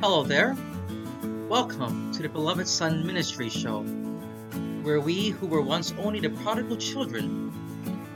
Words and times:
Hello 0.00 0.22
there. 0.22 0.56
Welcome 1.48 2.12
to 2.12 2.22
the 2.22 2.28
Beloved 2.28 2.68
Son 2.68 3.04
Ministry 3.04 3.48
Show, 3.48 3.82
where 4.82 5.00
we 5.00 5.30
who 5.30 5.48
were 5.48 5.60
once 5.60 5.92
only 5.98 6.20
the 6.20 6.30
prodigal 6.30 6.76
children 6.76 7.52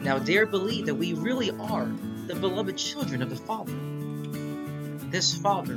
now 0.00 0.20
dare 0.20 0.46
believe 0.46 0.86
that 0.86 0.94
we 0.94 1.14
really 1.14 1.50
are 1.50 1.90
the 2.28 2.36
beloved 2.36 2.78
children 2.78 3.20
of 3.20 3.30
the 3.30 3.36
Father. 3.36 3.72
This 5.10 5.36
Father 5.36 5.74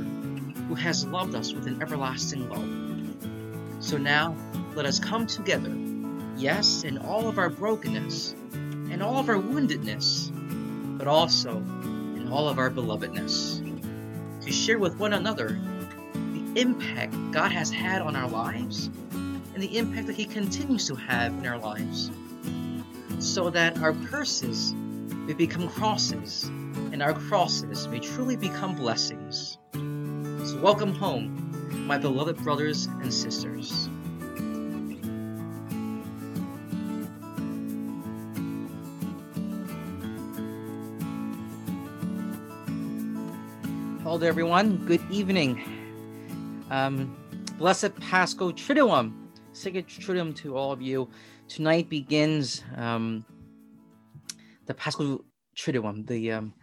who 0.68 0.76
has 0.76 1.04
loved 1.04 1.34
us 1.34 1.52
with 1.52 1.66
an 1.66 1.82
everlasting 1.82 2.48
love. 2.50 3.84
So 3.84 3.98
now 3.98 4.36
let 4.76 4.86
us 4.86 5.00
come 5.00 5.26
together, 5.26 5.74
yes, 6.36 6.84
in 6.84 6.98
all 6.98 7.26
of 7.26 7.36
our 7.36 7.50
brokenness 7.50 8.36
and 8.52 9.02
all 9.02 9.18
of 9.18 9.28
our 9.28 9.40
woundedness, 9.42 10.30
but 10.98 11.08
also 11.08 11.56
in 11.56 12.28
all 12.30 12.48
of 12.48 12.60
our 12.60 12.70
belovedness, 12.70 13.60
to 14.44 14.52
share 14.52 14.78
with 14.78 15.00
one 15.00 15.12
another 15.12 15.58
impact 16.56 17.14
God 17.32 17.52
has 17.52 17.70
had 17.70 18.00
on 18.00 18.16
our 18.16 18.28
lives 18.28 18.86
and 19.12 19.62
the 19.62 19.76
impact 19.76 20.06
that 20.06 20.16
He 20.16 20.24
continues 20.24 20.86
to 20.86 20.94
have 20.94 21.32
in 21.32 21.46
our 21.46 21.58
lives, 21.58 22.10
so 23.18 23.50
that 23.50 23.78
our 23.78 23.92
curses 23.92 24.72
may 24.74 25.34
become 25.34 25.68
crosses 25.68 26.44
and 26.92 27.02
our 27.02 27.12
crosses 27.12 27.86
may 27.88 28.00
truly 28.00 28.36
become 28.36 28.74
blessings. 28.74 29.58
So, 29.74 30.58
welcome 30.62 30.94
home, 30.94 31.86
my 31.86 31.98
beloved 31.98 32.38
brothers 32.38 32.86
and 32.86 33.12
sisters. 33.12 33.90
Hello, 44.02 44.26
everyone. 44.26 44.86
Good 44.86 45.02
evening. 45.10 45.75
Um, 46.70 47.16
blessed 47.58 47.94
Paschal 48.00 48.52
Triduum, 48.52 49.12
Sacred 49.52 49.86
Triduum 49.86 50.34
to 50.36 50.56
all 50.56 50.72
of 50.72 50.82
you. 50.82 51.08
Tonight 51.48 51.88
begins 51.88 52.64
um, 52.76 53.24
the 54.66 54.74
Paschal 54.74 55.24
Triduum, 55.56 56.06
the 56.06 56.32
um, 56.32 56.54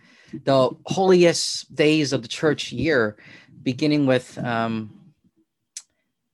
the 0.44 0.72
holiest 0.88 1.74
days 1.74 2.12
of 2.12 2.22
the 2.22 2.28
church 2.28 2.72
year, 2.72 3.16
beginning 3.62 4.06
with 4.06 4.38
um, 4.40 4.94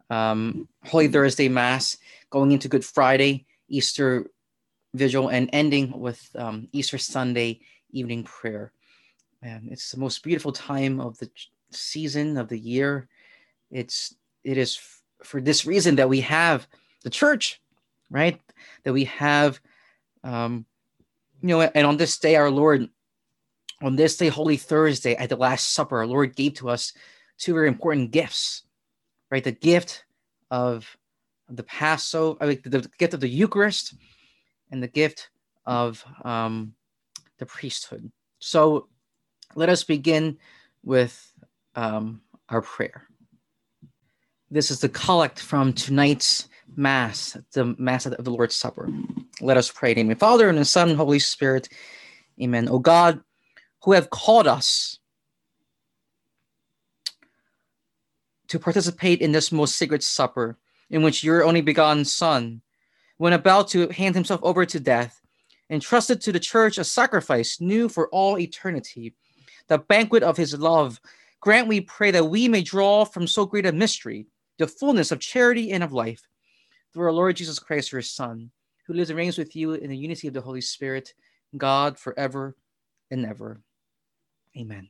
um, 0.09 0.67
Holy 0.85 1.07
Thursday 1.07 1.47
Mass, 1.47 1.95
going 2.31 2.51
into 2.51 2.69
Good 2.69 2.85
Friday, 2.85 3.45
Easter 3.67 4.25
Vigil, 4.95 5.27
and 5.27 5.47
ending 5.53 5.99
with 5.99 6.27
um, 6.35 6.67
Easter 6.71 6.97
Sunday 6.97 7.59
evening 7.91 8.23
prayer. 8.23 8.71
And 9.43 9.69
it's 9.71 9.91
the 9.91 9.99
most 9.99 10.23
beautiful 10.23 10.51
time 10.51 10.99
of 10.99 11.19
the 11.19 11.29
season 11.71 12.35
of 12.37 12.49
the 12.49 12.57
year 12.57 13.07
it's 13.71 14.15
it 14.43 14.57
is 14.57 14.77
f- 14.77 15.03
for 15.23 15.41
this 15.41 15.65
reason 15.65 15.95
that 15.95 16.09
we 16.09 16.21
have 16.21 16.67
the 17.03 17.09
church 17.09 17.61
right? 18.11 18.41
That 18.83 18.93
we 18.93 19.05
have 19.05 19.59
um 20.23 20.65
you 21.41 21.49
know 21.49 21.61
and 21.61 21.87
on 21.87 21.97
this 21.97 22.17
day 22.17 22.35
our 22.35 22.51
lord 22.51 22.89
on 23.81 23.95
this 23.95 24.17
day 24.17 24.27
holy 24.27 24.57
thursday 24.57 25.15
at 25.15 25.29
the 25.29 25.37
last 25.37 25.71
supper 25.71 25.99
our 25.99 26.07
lord 26.07 26.35
gave 26.35 26.55
to 26.55 26.67
us 26.67 26.91
two 27.37 27.53
very 27.53 27.69
important 27.69 28.11
gifts 28.11 28.63
right? 29.31 29.43
The 29.43 29.51
gift 29.51 30.05
of 30.51 30.97
the 31.49 31.63
passover 31.63 32.37
I 32.41 32.47
mean, 32.47 32.61
the 32.63 32.89
gift 32.97 33.13
of 33.13 33.19
the 33.19 33.29
eucharist 33.29 33.93
and 34.71 34.81
the 34.81 34.87
gift 34.87 35.29
of 35.65 36.03
um, 36.23 36.73
the 37.37 37.45
priesthood. 37.45 38.11
So 38.39 38.87
let 39.55 39.69
us 39.69 39.83
begin 39.83 40.37
with 40.83 41.33
um, 41.75 42.21
our 42.49 42.61
prayer 42.61 43.08
this 44.51 44.71
is 44.71 44.79
the 44.79 44.89
collect 44.89 45.39
from 45.39 45.73
tonight's 45.73 46.47
Mass, 46.75 47.37
the 47.53 47.75
Mass 47.77 48.05
of 48.05 48.23
the 48.23 48.31
Lord's 48.31 48.55
Supper. 48.55 48.89
Let 49.41 49.57
us 49.57 49.71
pray. 49.71 49.91
Amen. 49.91 50.15
Father 50.15 50.49
and 50.49 50.57
the 50.57 50.65
Son 50.65 50.89
and 50.89 50.97
Holy 50.97 51.19
Spirit. 51.19 51.69
Amen. 52.41 52.67
O 52.69 52.79
God, 52.79 53.21
who 53.83 53.93
have 53.93 54.09
called 54.09 54.47
us 54.47 54.99
to 58.47 58.59
participate 58.59 59.21
in 59.21 59.31
this 59.31 59.51
most 59.51 59.75
sacred 59.77 60.03
supper, 60.03 60.57
in 60.89 61.03
which 61.03 61.23
your 61.23 61.43
only 61.43 61.61
begotten 61.61 62.03
Son, 62.03 62.61
when 63.17 63.33
about 63.33 63.67
to 63.69 63.89
hand 63.89 64.15
himself 64.15 64.39
over 64.41 64.65
to 64.65 64.79
death, 64.79 65.21
entrusted 65.69 66.19
to 66.21 66.31
the 66.31 66.39
church 66.39 66.77
a 66.77 66.83
sacrifice 66.83 67.61
new 67.61 67.87
for 67.87 68.09
all 68.09 68.39
eternity, 68.39 69.13
the 69.67 69.77
banquet 69.77 70.23
of 70.23 70.37
his 70.37 70.57
love, 70.57 70.99
grant 71.41 71.67
we 71.67 71.81
pray 71.81 72.09
that 72.09 72.25
we 72.25 72.47
may 72.47 72.63
draw 72.63 73.05
from 73.05 73.27
so 73.27 73.45
great 73.45 73.67
a 73.67 73.71
mystery 73.71 74.25
the 74.59 74.67
fullness 74.67 75.11
of 75.11 75.19
charity 75.19 75.71
and 75.71 75.83
of 75.83 75.93
life 75.93 76.21
through 76.93 77.05
our 77.05 77.13
Lord 77.13 77.35
Jesus 77.37 77.57
Christ, 77.57 77.91
your 77.91 78.01
Son, 78.01 78.51
who 78.85 78.93
lives 78.93 79.09
and 79.09 79.17
reigns 79.17 79.37
with 79.37 79.55
you 79.55 79.73
in 79.73 79.89
the 79.89 79.97
unity 79.97 80.27
of 80.27 80.33
the 80.33 80.41
Holy 80.41 80.61
Spirit, 80.61 81.13
God 81.57 81.97
forever 81.97 82.55
and 83.09 83.25
ever. 83.25 83.61
Amen. 84.57 84.89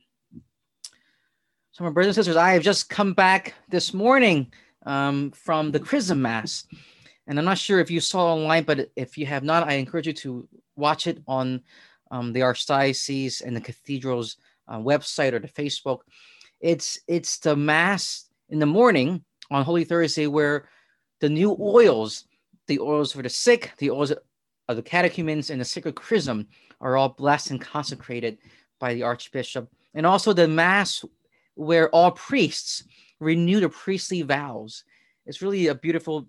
So, 1.72 1.84
my 1.84 1.90
brothers 1.90 2.08
and 2.08 2.14
sisters, 2.16 2.36
I 2.36 2.52
have 2.52 2.62
just 2.62 2.90
come 2.90 3.14
back 3.14 3.54
this 3.68 3.94
morning 3.94 4.52
um, 4.84 5.30
from 5.30 5.70
the 5.70 5.80
Chrism 5.80 6.20
Mass. 6.20 6.66
And 7.26 7.38
I'm 7.38 7.44
not 7.44 7.58
sure 7.58 7.78
if 7.78 7.92
you 7.92 8.00
saw 8.00 8.34
online, 8.34 8.64
but 8.64 8.90
if 8.96 9.16
you 9.16 9.24
have 9.26 9.44
not, 9.44 9.68
I 9.68 9.74
encourage 9.74 10.08
you 10.08 10.12
to 10.14 10.48
watch 10.74 11.06
it 11.06 11.22
on 11.28 11.62
um, 12.10 12.32
the 12.32 12.40
Archdiocese 12.40 13.40
and 13.40 13.54
the 13.54 13.60
Cathedral's 13.60 14.36
uh, 14.66 14.78
website 14.78 15.32
or 15.32 15.38
the 15.38 15.46
Facebook. 15.46 16.00
It's 16.60 16.98
it's 17.06 17.38
the 17.38 17.54
Mass 17.54 18.28
in 18.48 18.58
the 18.58 18.66
morning 18.66 19.24
on 19.50 19.64
Holy 19.64 19.84
Thursday 19.84 20.26
where 20.26 20.68
the 21.20 21.28
new 21.28 21.56
oils, 21.60 22.24
the 22.66 22.78
oils 22.78 23.12
for 23.12 23.22
the 23.22 23.28
sick, 23.28 23.72
the 23.78 23.90
oils 23.90 24.12
of 24.68 24.76
the 24.76 24.82
catechumens, 24.82 25.50
and 25.50 25.60
the 25.60 25.64
sacred 25.64 25.94
chrism 25.94 26.46
are 26.80 26.96
all 26.96 27.10
blessed 27.10 27.50
and 27.50 27.60
consecrated 27.60 28.38
by 28.78 28.94
the 28.94 29.02
Archbishop. 29.02 29.70
And 29.94 30.06
also 30.06 30.32
the 30.32 30.48
Mass 30.48 31.04
where 31.54 31.90
all 31.90 32.12
priests 32.12 32.84
renew 33.18 33.60
their 33.60 33.68
priestly 33.68 34.22
vows. 34.22 34.84
It's 35.26 35.42
really 35.42 35.66
a 35.66 35.74
beautiful 35.74 36.26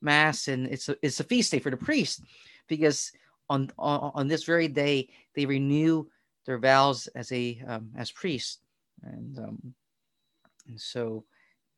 Mass, 0.00 0.46
and 0.46 0.66
it's 0.66 0.88
a, 0.88 0.96
it's 1.02 1.18
a 1.18 1.24
feast 1.24 1.50
day 1.50 1.58
for 1.58 1.70
the 1.70 1.76
priest 1.76 2.22
because 2.68 3.10
on, 3.50 3.70
on, 3.78 4.12
on 4.14 4.28
this 4.28 4.44
very 4.44 4.68
day, 4.68 5.08
they 5.34 5.46
renew 5.46 6.06
their 6.46 6.58
vows 6.58 7.08
as 7.08 7.32
a 7.32 7.60
um, 7.66 7.90
as 7.96 8.10
priests. 8.12 8.58
And, 9.02 9.38
um, 9.38 9.74
and 10.68 10.80
so 10.80 11.24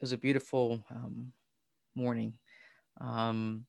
was 0.01 0.13
a 0.13 0.19
beautiful 0.19 0.83
um, 0.91 1.33
morning. 1.95 2.35
Um, 3.01 3.67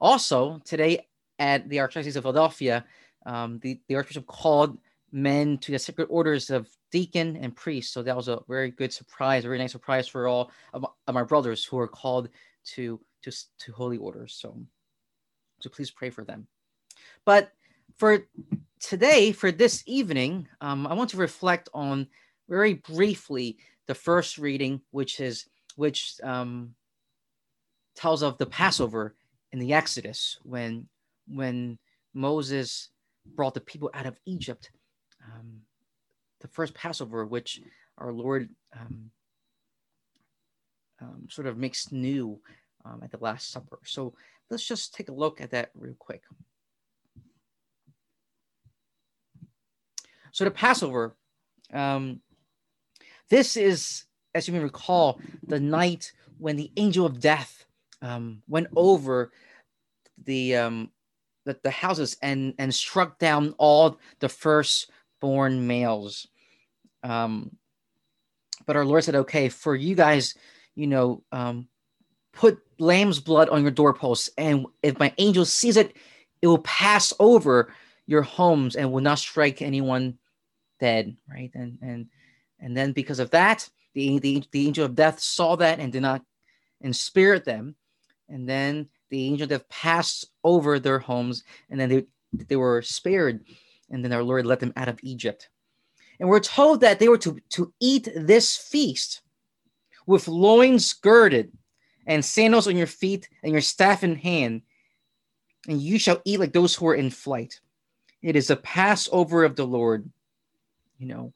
also, 0.00 0.60
today 0.64 1.06
at 1.38 1.68
the 1.68 1.76
Archdiocese 1.76 2.16
of 2.16 2.24
Philadelphia, 2.24 2.84
um, 3.26 3.58
the, 3.60 3.80
the 3.88 3.94
Archbishop 3.94 4.26
called 4.26 4.78
men 5.12 5.58
to 5.58 5.72
the 5.72 5.78
sacred 5.78 6.06
orders 6.10 6.50
of 6.50 6.68
deacon 6.90 7.36
and 7.36 7.54
priest. 7.54 7.92
So 7.92 8.02
that 8.02 8.16
was 8.16 8.28
a 8.28 8.40
very 8.48 8.70
good 8.70 8.92
surprise, 8.92 9.44
a 9.44 9.48
very 9.48 9.58
nice 9.58 9.72
surprise 9.72 10.08
for 10.08 10.26
all 10.26 10.50
of, 10.72 10.84
my 11.12 11.22
brothers 11.22 11.64
who 11.64 11.78
are 11.78 11.88
called 11.88 12.28
to, 12.74 13.00
to, 13.22 13.30
to 13.58 13.72
holy 13.72 13.98
orders. 13.98 14.36
So, 14.40 14.58
so 15.60 15.70
please 15.70 15.90
pray 15.90 16.10
for 16.10 16.24
them. 16.24 16.46
But 17.24 17.52
for 17.96 18.26
today, 18.80 19.32
for 19.32 19.52
this 19.52 19.84
evening, 19.86 20.48
um, 20.60 20.86
I 20.86 20.94
want 20.94 21.10
to 21.10 21.16
reflect 21.16 21.68
on 21.72 22.08
very 22.48 22.74
briefly 22.74 23.58
the 23.86 23.94
first 23.94 24.38
reading, 24.38 24.80
which 24.90 25.20
is 25.20 25.46
which 25.76 26.14
um, 26.22 26.74
tells 27.94 28.22
of 28.22 28.38
the 28.38 28.46
Passover 28.46 29.14
in 29.52 29.58
the 29.58 29.72
Exodus 29.72 30.38
when 30.42 30.88
when 31.28 31.78
Moses 32.14 32.90
brought 33.34 33.54
the 33.54 33.60
people 33.60 33.90
out 33.94 34.06
of 34.06 34.18
Egypt. 34.26 34.70
Um, 35.24 35.60
the 36.40 36.48
first 36.48 36.74
Passover, 36.74 37.24
which 37.24 37.60
our 37.98 38.12
Lord 38.12 38.48
um, 38.78 39.10
um, 41.00 41.26
sort 41.30 41.46
of 41.46 41.56
makes 41.56 41.92
new 41.92 42.40
um, 42.84 43.00
at 43.02 43.10
the 43.10 43.18
Last 43.18 43.50
Supper. 43.50 43.78
So 43.84 44.14
let's 44.50 44.66
just 44.66 44.94
take 44.94 45.08
a 45.08 45.14
look 45.14 45.40
at 45.40 45.50
that 45.50 45.70
real 45.74 45.94
quick. 45.98 46.22
So 50.32 50.44
the 50.44 50.50
Passover, 50.50 51.14
um, 51.72 52.20
this 53.28 53.56
is 53.56 54.04
as 54.34 54.48
you 54.48 54.54
may 54.54 54.60
recall, 54.60 55.20
the 55.46 55.60
night 55.60 56.12
when 56.38 56.56
the 56.56 56.70
angel 56.76 57.06
of 57.06 57.20
death 57.20 57.64
um, 58.00 58.42
went 58.48 58.68
over 58.74 59.32
the, 60.24 60.56
um, 60.56 60.90
the, 61.44 61.58
the 61.62 61.70
houses 61.70 62.16
and 62.22 62.54
and 62.58 62.74
struck 62.74 63.18
down 63.18 63.54
all 63.58 63.98
the 64.20 64.28
firstborn 64.28 65.66
males. 65.66 66.26
Um, 67.02 67.56
but 68.66 68.76
our 68.76 68.84
Lord 68.84 69.04
said, 69.04 69.14
"Okay, 69.14 69.48
for 69.48 69.74
you 69.74 69.94
guys, 69.94 70.34
you 70.74 70.86
know, 70.86 71.22
um, 71.32 71.68
put 72.32 72.60
lamb's 72.78 73.20
blood 73.20 73.48
on 73.48 73.62
your 73.62 73.70
doorposts, 73.70 74.30
and 74.38 74.66
if 74.82 74.98
my 74.98 75.12
angel 75.18 75.44
sees 75.44 75.76
it, 75.76 75.96
it 76.40 76.46
will 76.46 76.58
pass 76.58 77.12
over 77.18 77.72
your 78.06 78.22
homes 78.22 78.76
and 78.76 78.92
will 78.92 79.02
not 79.02 79.18
strike 79.18 79.62
anyone 79.62 80.18
dead." 80.78 81.16
Right, 81.28 81.50
and 81.54 81.78
and 81.82 82.06
and 82.60 82.76
then 82.76 82.92
because 82.92 83.18
of 83.18 83.30
that, 83.30 83.68
the, 83.94 84.18
the, 84.18 84.42
the 84.50 84.66
angel 84.66 84.84
of 84.84 84.94
death 84.94 85.20
saw 85.20 85.56
that 85.56 85.80
and 85.80 85.92
did 85.92 86.02
not 86.02 86.22
spared 86.92 87.44
them. 87.44 87.76
And 88.28 88.48
then 88.48 88.88
the 89.10 89.26
angel 89.26 89.44
of 89.44 89.50
death 89.50 89.68
passed 89.68 90.26
over 90.42 90.78
their 90.78 90.98
homes, 90.98 91.44
and 91.70 91.78
then 91.78 91.88
they, 91.88 92.04
they 92.32 92.56
were 92.56 92.82
spared. 92.82 93.44
And 93.90 94.04
then 94.04 94.12
our 94.12 94.22
Lord 94.22 94.46
let 94.46 94.60
them 94.60 94.72
out 94.76 94.88
of 94.88 94.98
Egypt. 95.02 95.48
And 96.18 96.28
we're 96.28 96.40
told 96.40 96.80
that 96.80 96.98
they 96.98 97.08
were 97.08 97.18
to, 97.18 97.38
to 97.50 97.72
eat 97.80 98.08
this 98.14 98.56
feast 98.56 99.22
with 100.06 100.28
loins 100.28 100.92
girded 100.92 101.52
and 102.06 102.24
sandals 102.24 102.68
on 102.68 102.76
your 102.76 102.86
feet 102.86 103.28
and 103.42 103.52
your 103.52 103.60
staff 103.60 104.02
in 104.02 104.16
hand. 104.16 104.62
And 105.68 105.80
you 105.80 105.98
shall 105.98 106.20
eat 106.24 106.40
like 106.40 106.52
those 106.52 106.74
who 106.74 106.88
are 106.88 106.94
in 106.94 107.10
flight. 107.10 107.60
It 108.22 108.36
is 108.36 108.50
a 108.50 108.56
Passover 108.56 109.44
of 109.44 109.56
the 109.56 109.66
Lord. 109.66 110.08
You 110.98 111.08
know, 111.08 111.32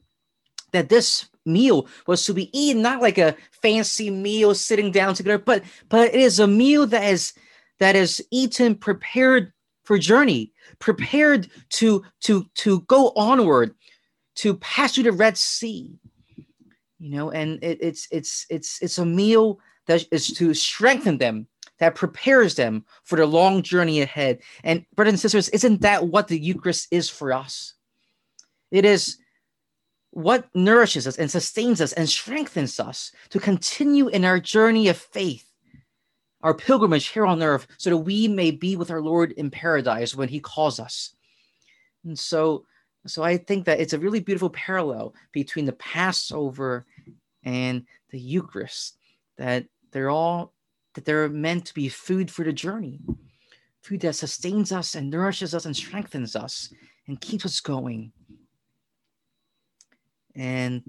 that 0.71 0.89
this 0.89 1.27
meal 1.47 1.87
was 2.05 2.25
to 2.25 2.33
be 2.33 2.55
eaten 2.57 2.81
not 2.81 3.01
like 3.01 3.17
a 3.17 3.35
fancy 3.51 4.09
meal 4.09 4.53
sitting 4.53 4.91
down 4.91 5.15
together, 5.15 5.37
but 5.37 5.63
but 5.89 6.13
it 6.13 6.19
is 6.19 6.39
a 6.39 6.47
meal 6.47 6.85
that 6.87 7.03
is 7.03 7.33
that 7.79 7.95
is 7.95 8.23
eaten 8.31 8.75
prepared 8.75 9.53
for 9.83 9.97
journey, 9.97 10.51
prepared 10.79 11.49
to 11.69 12.03
to 12.21 12.45
to 12.55 12.81
go 12.81 13.13
onward, 13.15 13.73
to 14.35 14.55
pass 14.55 14.93
through 14.93 15.05
the 15.05 15.11
Red 15.11 15.37
Sea. 15.37 15.97
You 16.99 17.09
know, 17.11 17.31
and 17.31 17.63
it, 17.63 17.77
it's 17.81 18.07
it's 18.11 18.45
it's 18.49 18.81
it's 18.81 18.97
a 18.97 19.05
meal 19.05 19.59
that 19.85 20.05
is 20.11 20.27
to 20.33 20.53
strengthen 20.53 21.17
them, 21.17 21.47
that 21.79 21.95
prepares 21.95 22.55
them 22.55 22.83
for 23.03 23.17
the 23.17 23.25
long 23.25 23.61
journey 23.61 24.01
ahead. 24.01 24.39
And 24.63 24.85
brothers 24.95 25.13
and 25.13 25.19
sisters, 25.19 25.49
isn't 25.49 25.81
that 25.81 26.07
what 26.07 26.27
the 26.27 26.39
Eucharist 26.39 26.87
is 26.91 27.09
for 27.09 27.31
us? 27.31 27.73
It 28.71 28.83
is 28.83 29.17
what 30.17 30.49
nourishes 30.55 31.05
us 31.05 31.19
and 31.19 31.29
sustains 31.29 31.79
us 31.79 31.93
and 31.93 32.09
strengthens 32.09 32.79
us 32.79 33.11
to 33.29 33.39
continue 33.39 34.07
in 34.07 34.25
our 34.25 34.39
journey 34.39 34.87
of 34.87 34.97
faith, 34.97 35.47
our 36.41 36.55
pilgrimage 36.55 37.09
here 37.09 37.23
on 37.27 37.43
earth, 37.43 37.67
so 37.77 37.91
that 37.91 37.97
we 37.97 38.27
may 38.27 38.49
be 38.49 38.75
with 38.75 38.89
our 38.89 38.99
Lord 38.99 39.31
in 39.33 39.51
paradise 39.51 40.15
when 40.15 40.27
He 40.27 40.39
calls 40.39 40.79
us. 40.79 41.15
And 42.03 42.17
so, 42.17 42.65
so 43.05 43.21
I 43.21 43.37
think 43.37 43.65
that 43.65 43.79
it's 43.79 43.93
a 43.93 43.99
really 43.99 44.19
beautiful 44.19 44.49
parallel 44.49 45.13
between 45.33 45.65
the 45.65 45.73
Passover 45.73 46.87
and 47.43 47.85
the 48.09 48.19
Eucharist. 48.19 48.97
That 49.37 49.67
they're 49.91 50.09
all 50.09 50.51
that 50.95 51.05
they're 51.05 51.29
meant 51.29 51.65
to 51.65 51.75
be 51.75 51.89
food 51.89 52.31
for 52.31 52.43
the 52.43 52.51
journey, 52.51 53.01
food 53.83 54.01
that 54.01 54.15
sustains 54.15 54.71
us 54.71 54.95
and 54.95 55.11
nourishes 55.11 55.53
us 55.53 55.67
and 55.67 55.77
strengthens 55.77 56.35
us 56.35 56.73
and 57.07 57.21
keeps 57.21 57.45
us 57.45 57.59
going 57.59 58.13
and 60.37 60.83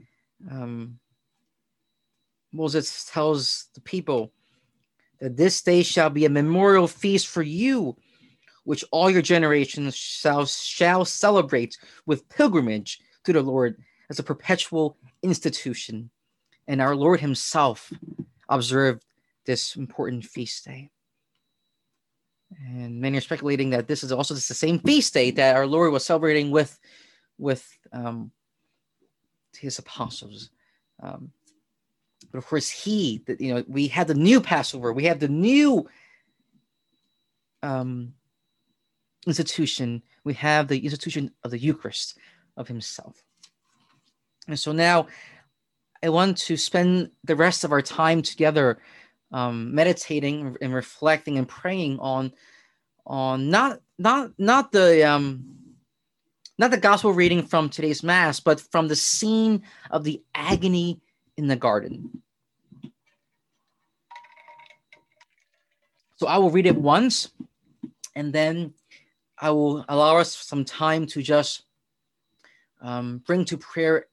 um, 0.51 1.01
Moses 2.53 3.09
tells 3.11 3.69
the 3.75 3.81
people 3.81 4.33
that 5.21 5.37
this 5.37 5.63
day 5.63 5.83
shall 5.83 6.11
be 6.11 6.27
a 6.27 6.31
memorial 6.31 6.87
feast 6.87 7.27
for 7.27 7.43
you, 7.43 7.97
which 8.65 8.85
all 8.93 9.11
your 9.11 9.23
generations 9.23 9.97
shall, 9.97 10.47
shall 10.47 11.05
celebrate 11.05 11.77
with 12.07 12.29
pilgrimage 12.29 13.01
to 13.25 13.33
the 13.33 13.43
Lord 13.43 13.77
as 14.11 14.19
a 14.19 14.23
perpetual 14.23 14.97
institution. 15.23 16.11
And 16.67 16.81
our 16.81 16.95
Lord 16.95 17.21
Himself 17.21 17.93
observed 18.49 19.05
this 19.47 19.77
important 19.77 20.25
feast 20.25 20.67
day. 20.67 20.91
And 22.67 23.01
many 23.01 23.19
are 23.19 23.23
speculating 23.23 23.71
that 23.71 23.89
this 23.89 24.05
is 24.05 24.13
also 24.13 24.35
the 24.35 24.41
same 24.41 24.79
feast 24.79 25.13
day 25.15 25.31
that 25.33 25.57
our 25.57 25.67
Lord 25.67 25.93
was 25.93 26.05
celebrating 26.05 26.51
with, 26.51 26.79
with 27.39 27.67
um, 27.93 28.31
his 29.57 29.79
apostles. 29.79 30.51
Um, 31.03 31.33
but 32.31 32.39
of 32.39 32.47
course, 32.47 32.69
he, 32.69 33.23
that 33.27 33.41
you 33.41 33.55
know, 33.55 33.65
we 33.69 33.89
had 33.89 34.09
the 34.09 34.15
new 34.15 34.41
Passover, 34.41 34.93
we 34.93 35.05
have 35.05 35.21
the 35.21 35.29
new 35.29 35.89
um, 37.63 38.15
institution, 39.27 40.03
we 40.25 40.35
have 40.35 40.69
the 40.69 40.79
institution 40.79 41.31
of 41.45 41.51
the 41.51 41.59
Eucharist 41.59 42.19
of 42.57 42.69
himself. 42.69 43.23
And 44.47 44.59
so 44.59 44.73
now 44.73 45.07
I 46.03 46.09
want 46.09 46.39
to 46.39 46.57
spend 46.57 47.11
the 47.25 47.37
rest 47.37 47.65
of 47.65 47.73
our 47.73 47.83
time 47.83 48.23
together 48.23 48.79
um, 49.33 49.75
meditating 49.75 50.57
and 50.61 50.75
reflecting 50.75 51.39
and 51.39 51.49
praying 51.49 51.99
on 51.99 52.33
on 53.07 53.51
not 53.51 53.81
not 53.99 54.31
not 54.39 54.73
the 54.73 55.05
um, 55.05 55.45
not 56.59 56.73
the 56.73 56.77
gospel 56.77 57.13
reading 57.13 57.43
from 57.43 57.69
today's 57.69 58.03
mass, 58.03 58.41
but 58.41 58.61
from 58.61 58.89
the 58.89 58.97
scene 58.97 59.63
of 59.91 60.03
the 60.03 60.21
agony 60.35 61.01
in 61.37 61.47
the 61.47 61.57
garden. 61.57 62.23
So 66.17 66.27
I 66.27 66.37
will 66.39 66.51
read 66.51 66.67
it 66.67 66.77
once 66.77 67.31
and 68.17 68.33
then 68.33 68.75
I 69.41 69.51
will 69.51 69.85
allow 69.89 70.17
us 70.17 70.35
some 70.35 70.65
time 70.65 71.07
to 71.07 71.23
just 71.23 71.63
um, 72.81 73.23
bring 73.25 73.45
to 73.47 73.57
prayer 73.57 74.07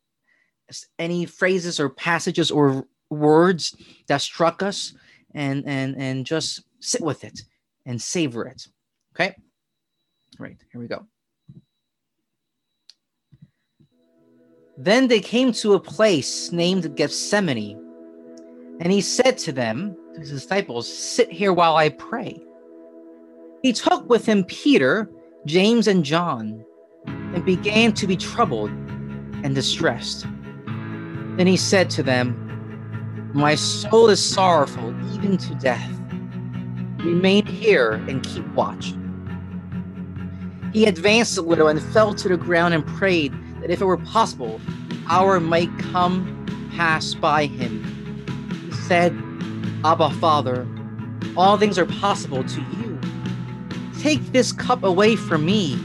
any 1.00 1.26
phrases 1.26 1.80
or 1.80 1.90
passages 1.90 2.52
or 2.52 2.86
words 3.10 3.76
that 4.08 4.22
struck 4.22 4.62
us 4.62 4.94
and 5.34 5.64
and 5.68 5.96
and 5.98 6.26
just 6.26 6.64
sit 6.80 7.02
with 7.02 7.24
it 7.24 7.42
and 7.86 8.02
savor 8.02 8.46
it. 8.46 8.68
Okay? 9.16 9.36
Right 10.40 10.58
here 10.72 10.82
we 10.82 10.88
go 10.88 11.08
Then 14.78 15.08
they 15.08 15.22
came 15.22 15.54
to 15.54 15.74
a 15.74 15.80
place 15.80 16.52
named 16.52 16.98
Gethsemane, 16.98 17.82
and 18.82 18.92
he 18.92 19.00
said 19.00 19.38
to 19.40 19.54
them, 19.54 19.96
to 20.14 20.20
his 20.20 20.32
disciples, 20.32 20.92
Sit 20.92 21.32
here 21.32 21.54
while 21.54 21.78
I 21.78 21.90
pray. 21.90 22.44
He 23.62 23.72
took 23.72 24.10
with 24.10 24.26
him 24.26 24.44
Peter, 24.44 25.10
James, 25.46 25.88
and 25.88 26.04
John, 26.04 26.66
and 27.08 27.46
began 27.46 27.94
to 27.94 28.06
be 28.06 28.18
troubled 28.18 28.70
and 28.70 29.56
distressed. 29.56 30.26
Then 31.38 31.48
he 31.48 31.58
said 31.58 31.90
to 31.92 32.04
them, 32.04 33.32
My 33.34 33.56
soul 33.56 34.10
is 34.10 34.24
sorrowful, 34.24 34.94
even 35.14 35.38
to 35.38 35.56
death. 35.56 35.90
Remain 37.00 37.46
here 37.46 37.94
and 38.10 38.24
keep 38.24 38.46
watch. 38.56 38.94
He 40.74 40.86
advanced 40.86 41.38
a 41.38 41.42
little 41.42 41.70
and 41.70 41.82
fell 41.82 42.14
to 42.16 42.28
the 42.28 42.36
ground 42.36 42.74
and 42.74 42.86
prayed 42.86 43.34
that 43.66 43.74
if 43.74 43.82
it 43.82 43.86
were 43.86 43.98
possible, 43.98 44.62
our 45.10 45.40
might 45.40 45.76
come 45.80 46.46
pass 46.78 47.16
by 47.16 47.48
him. 47.48 47.84
He 48.68 48.72
said, 48.72 49.12
Abba, 49.84 50.12
Father, 50.12 50.68
all 51.36 51.58
things 51.58 51.80
are 51.80 51.88
possible 51.88 52.44
to 52.44 52.62
you. 52.62 53.00
Take 54.00 54.22
this 54.34 54.52
cup 54.52 54.84
away 54.84 55.16
from 55.16 55.48
me, 55.48 55.80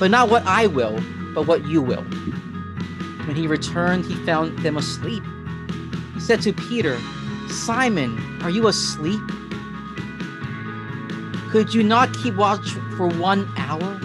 but 0.00 0.10
not 0.10 0.28
what 0.28 0.44
I 0.44 0.66
will, 0.66 0.98
but 1.32 1.46
what 1.46 1.64
you 1.66 1.80
will. 1.80 2.02
When 2.02 3.36
he 3.36 3.46
returned, 3.46 4.06
he 4.06 4.14
found 4.26 4.58
them 4.58 4.76
asleep. 4.76 5.22
He 6.14 6.20
said 6.20 6.42
to 6.42 6.52
Peter, 6.52 6.98
Simon, 7.48 8.18
are 8.42 8.50
you 8.50 8.66
asleep? 8.66 9.22
Could 11.52 11.72
you 11.72 11.84
not 11.84 12.12
keep 12.12 12.34
watch 12.34 12.70
for 12.96 13.06
one 13.06 13.48
hour? 13.56 14.00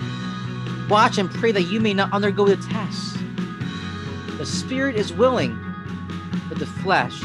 Watch 0.89 1.17
and 1.17 1.27
pray 1.31 1.51
that 1.51 1.63
you 1.63 1.79
may 1.79 1.95
not 1.95 2.13
undergo 2.13 2.45
the 2.45 2.57
test. 2.57 3.14
The 4.45 4.51
spirit 4.51 4.95
is 4.95 5.11
willing, 5.11 5.57
but 6.47 6.59
the 6.59 6.67
flesh 6.67 7.19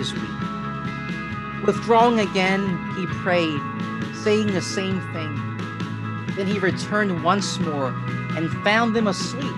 is 0.00 0.12
weak. 0.12 1.64
Withdrawing 1.64 2.18
again, 2.18 2.92
he 2.96 3.06
prayed, 3.06 3.60
saying 4.12 4.48
the 4.48 4.60
same 4.60 5.00
thing. 5.12 5.36
Then 6.34 6.48
he 6.48 6.58
returned 6.58 7.22
once 7.22 7.60
more 7.60 7.94
and 8.36 8.50
found 8.64 8.96
them 8.96 9.06
asleep, 9.06 9.54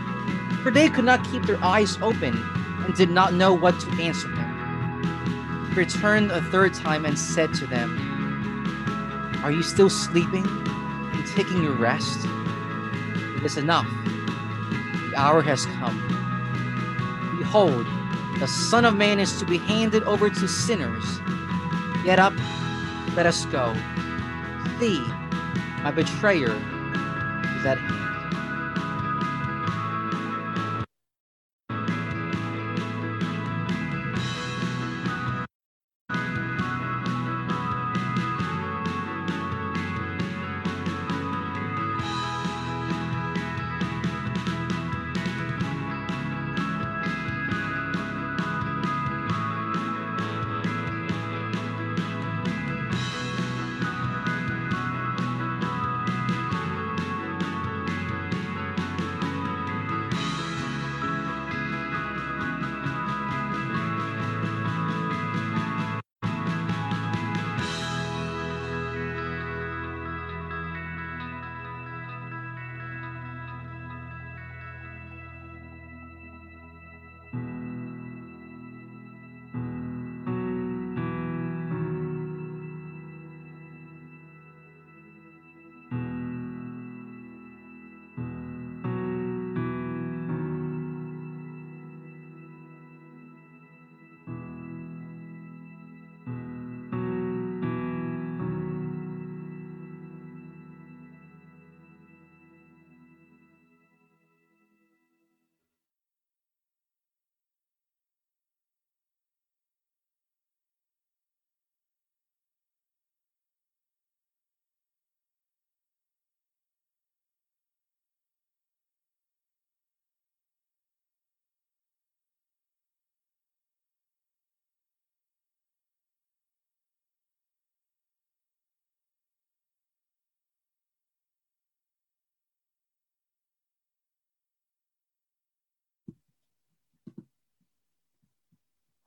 for 0.62 0.70
they 0.70 0.90
could 0.90 1.06
not 1.06 1.24
keep 1.30 1.44
their 1.44 1.56
eyes 1.64 1.96
open 2.02 2.36
and 2.84 2.94
did 2.94 3.08
not 3.08 3.32
know 3.32 3.54
what 3.54 3.80
to 3.80 3.90
answer 3.92 4.28
him. 4.28 5.70
He 5.70 5.74
returned 5.74 6.30
a 6.30 6.42
third 6.42 6.74
time 6.74 7.06
and 7.06 7.18
said 7.18 7.54
to 7.54 7.66
them, 7.66 9.40
Are 9.42 9.50
you 9.50 9.62
still 9.62 9.88
sleeping 9.88 10.46
and 10.46 11.26
taking 11.28 11.62
your 11.62 11.76
rest? 11.76 12.26
It 13.36 13.42
is 13.42 13.56
enough. 13.56 13.88
The 15.08 15.14
hour 15.16 15.40
has 15.40 15.64
come 15.64 16.05
Behold, 17.56 17.86
the 18.38 18.46
Son 18.46 18.84
of 18.84 18.96
Man 18.96 19.18
is 19.18 19.38
to 19.38 19.46
be 19.46 19.56
handed 19.56 20.02
over 20.02 20.28
to 20.28 20.46
sinners. 20.46 21.22
Get 22.04 22.18
up, 22.18 22.34
let 23.14 23.24
us 23.24 23.46
go. 23.46 23.74
See, 24.78 25.00
my 25.82 25.90
betrayer 25.90 26.52
is 26.52 27.64
at 27.64 27.78
hand. 27.78 28.05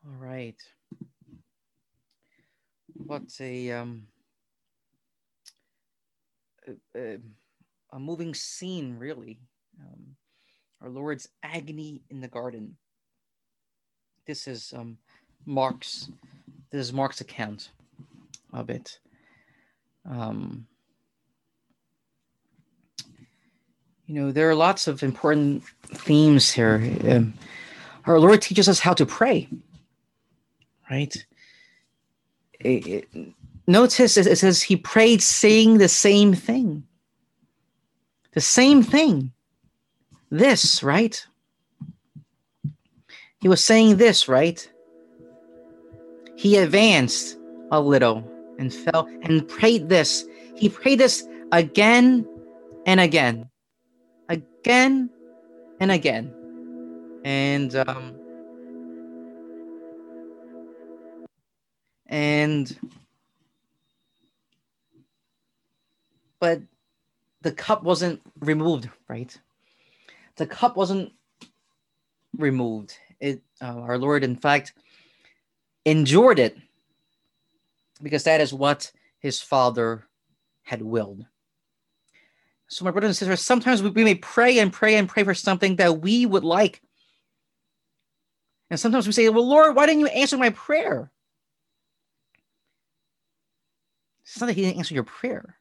All 0.10 0.16
right. 0.18 0.56
What 2.96 3.24
a 3.40 3.72
um 3.72 4.08
a, 6.96 7.18
a 7.92 8.00
moving 8.00 8.34
scene, 8.34 8.98
really. 8.98 9.40
Um, 9.80 10.16
our 10.82 10.90
Lord's 10.90 11.28
agony 11.44 12.02
in 12.10 12.22
the 12.22 12.28
garden. 12.28 12.78
This 14.26 14.48
is 14.48 14.74
um, 14.76 14.98
Mark's. 15.46 16.10
This 16.72 16.82
is 16.82 16.94
Mark's 16.94 17.22
account 17.22 17.70
of 18.52 18.70
it. 18.70 19.00
Um, 20.10 20.66
you 24.08 24.16
know, 24.16 24.32
there 24.32 24.50
are 24.50 24.56
lots 24.56 24.88
of 24.88 25.04
important 25.04 25.64
themes 25.86 26.52
here. 26.52 26.92
Um, 27.08 27.34
our 28.06 28.20
Lord 28.20 28.42
teaches 28.42 28.68
us 28.68 28.80
how 28.80 28.94
to 28.94 29.06
pray, 29.06 29.48
right? 30.90 31.26
It, 32.60 32.88
it, 32.88 33.34
notice 33.68 34.18
it 34.18 34.38
says 34.38 34.62
he 34.62 34.76
prayed 34.76 35.22
saying 35.22 35.78
the 35.78 35.88
same 35.88 36.34
thing. 36.34 36.84
The 38.34 38.42
same 38.42 38.84
thing. 38.84 39.32
This, 40.30 40.84
right? 40.84 41.26
He 43.42 43.48
was 43.48 43.64
saying 43.64 43.98
this, 43.98 44.28
right? 44.28 44.70
He 46.36 46.58
advanced 46.58 47.38
a 47.72 47.80
little 47.80 48.24
and 48.60 48.74
fell 48.74 49.08
and 49.24 49.48
prayed 49.48 49.90
this. 49.90 50.26
He 50.56 50.70
prayed 50.70 51.00
this 51.00 51.28
again 51.52 52.28
and 52.86 53.00
again, 53.00 53.50
again 54.28 55.10
and 55.80 55.92
again. 55.92 56.34
And, 57.24 57.76
um, 57.76 58.16
and, 62.10 62.76
but 66.40 66.62
the 67.42 67.52
cup 67.52 67.84
wasn't 67.84 68.20
removed, 68.40 68.90
right? 69.08 69.38
The 70.36 70.48
cup 70.48 70.76
wasn't 70.76 71.14
removed. 72.36 72.98
It, 73.20 73.42
uh, 73.62 73.80
our 73.80 73.98
Lord, 73.98 74.24
in 74.24 74.36
fact, 74.36 74.74
endured 75.86 76.40
it 76.40 76.58
because 78.02 78.24
that 78.24 78.42
is 78.42 78.54
what 78.54 78.92
his 79.20 79.40
Father 79.40 80.06
had 80.64 80.82
willed. 80.82 81.26
So, 82.68 82.86
my 82.86 82.92
brothers 82.92 83.10
and 83.10 83.18
sisters, 83.18 83.42
sometimes 83.42 83.84
we, 83.84 83.90
we 83.90 84.04
may 84.04 84.16
pray 84.16 84.60
and 84.60 84.72
pray 84.72 84.96
and 84.96 85.10
pray 85.10 85.24
for 85.24 85.34
something 85.34 85.76
that 85.78 86.02
we 86.02 86.26
would 86.26 86.44
like. 86.44 86.82
And 88.70 88.80
sometimes 88.80 89.08
we 89.08 89.14
say, 89.14 89.28
Well, 89.30 89.48
Lord, 89.48 89.76
why 89.76 89.86
didn't 89.86 90.02
you 90.02 90.08
answer 90.08 90.38
my 90.38 90.52
prayer? 90.52 91.12
It's 94.30 94.40
not 94.40 94.48
that 94.48 94.56
he 94.56 94.62
didn't 94.62 94.78
answer 94.78 94.94
your 94.94 95.04
prayer 95.04 95.60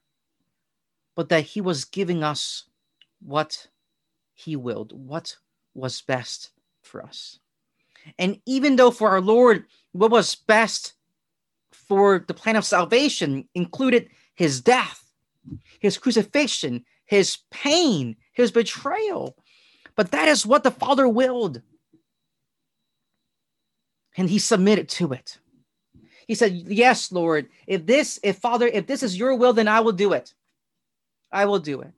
but 1.18 1.30
that 1.30 1.42
he 1.42 1.60
was 1.60 1.84
giving 1.84 2.22
us 2.22 2.62
what 3.20 3.66
he 4.34 4.54
willed, 4.54 4.92
what 4.92 5.34
was 5.75 6.00
best 6.00 6.52
for 6.80 7.02
us. 7.02 7.40
And 8.20 8.38
even 8.46 8.76
though 8.76 8.92
for 8.92 9.10
our 9.10 9.20
Lord, 9.20 9.64
what 9.90 10.12
was 10.12 10.37
best 10.37 10.94
for 11.72 12.25
the 12.28 12.34
plan 12.34 12.54
of 12.54 12.64
salvation 12.64 13.48
included 13.56 14.10
his 14.37 14.60
death, 14.60 15.10
his 15.80 15.98
crucifixion, 15.98 16.84
his 17.04 17.38
pain, 17.50 18.14
his 18.32 18.52
betrayal, 18.52 19.37
but 19.96 20.12
that 20.12 20.28
is 20.28 20.46
what 20.46 20.62
the 20.62 20.70
Father 20.70 21.08
willed. 21.08 21.62
And 24.16 24.30
he 24.30 24.38
submitted 24.38 24.88
to 24.90 25.12
it. 25.14 25.40
He 26.28 26.35
said, 26.35 26.52
Yes, 26.52 27.11
Lord, 27.11 27.49
if 27.66 27.87
this, 27.87 28.20
if 28.23 28.37
Father, 28.37 28.68
if 28.68 28.87
this 28.87 29.02
is 29.02 29.18
your 29.18 29.35
will, 29.35 29.54
then 29.54 29.66
I 29.66 29.80
will 29.80 29.92
do 29.92 30.12
it. 30.12 30.32
I 31.32 31.47
will 31.47 31.58
do 31.58 31.80
it. 31.80 31.92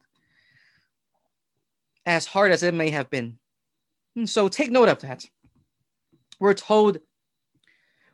As 2.06 2.26
hard 2.26 2.52
as 2.52 2.62
it 2.62 2.72
may 2.72 2.90
have 2.90 3.10
been. 3.10 3.38
And 4.16 4.30
so 4.30 4.48
take 4.48 4.70
note 4.70 4.88
of 4.88 5.00
that. 5.00 5.26
We're 6.38 6.54
told, 6.54 6.98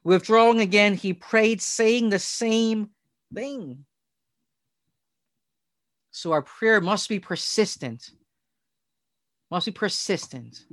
withdrawing 0.02 0.60
again, 0.60 0.94
he 0.94 1.12
prayed, 1.12 1.60
saying 1.62 2.08
the 2.08 2.18
same 2.18 2.90
thing. 3.32 3.84
So 6.10 6.32
our 6.32 6.42
prayer 6.42 6.80
must 6.80 7.08
be 7.10 7.20
persistent. 7.20 8.10
Must 9.50 9.66
be 9.66 9.72
persistent. 9.72 10.64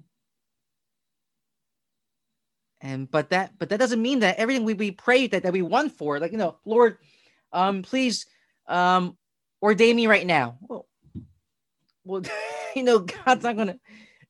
And 2.84 3.10
but 3.10 3.30
that 3.30 3.58
but 3.58 3.70
that 3.70 3.80
doesn't 3.80 4.02
mean 4.02 4.20
that 4.20 4.38
everything 4.38 4.66
we, 4.66 4.74
we 4.74 4.92
pray 4.92 5.26
that, 5.28 5.44
that 5.44 5.54
we 5.54 5.62
want 5.62 5.94
for, 5.94 6.20
like 6.20 6.34
you 6.34 6.38
know, 6.38 6.58
Lord, 6.66 6.98
um, 7.54 7.82
please 7.82 8.26
um 8.68 9.18
ordain 9.62 9.96
me 9.96 10.06
right 10.06 10.28
now. 10.28 10.58
Well, 10.60 10.86
well, 12.04 12.22
you 12.76 12.84
know, 12.84 13.00
God's 13.00 13.44
not 13.44 13.56
gonna 13.56 13.80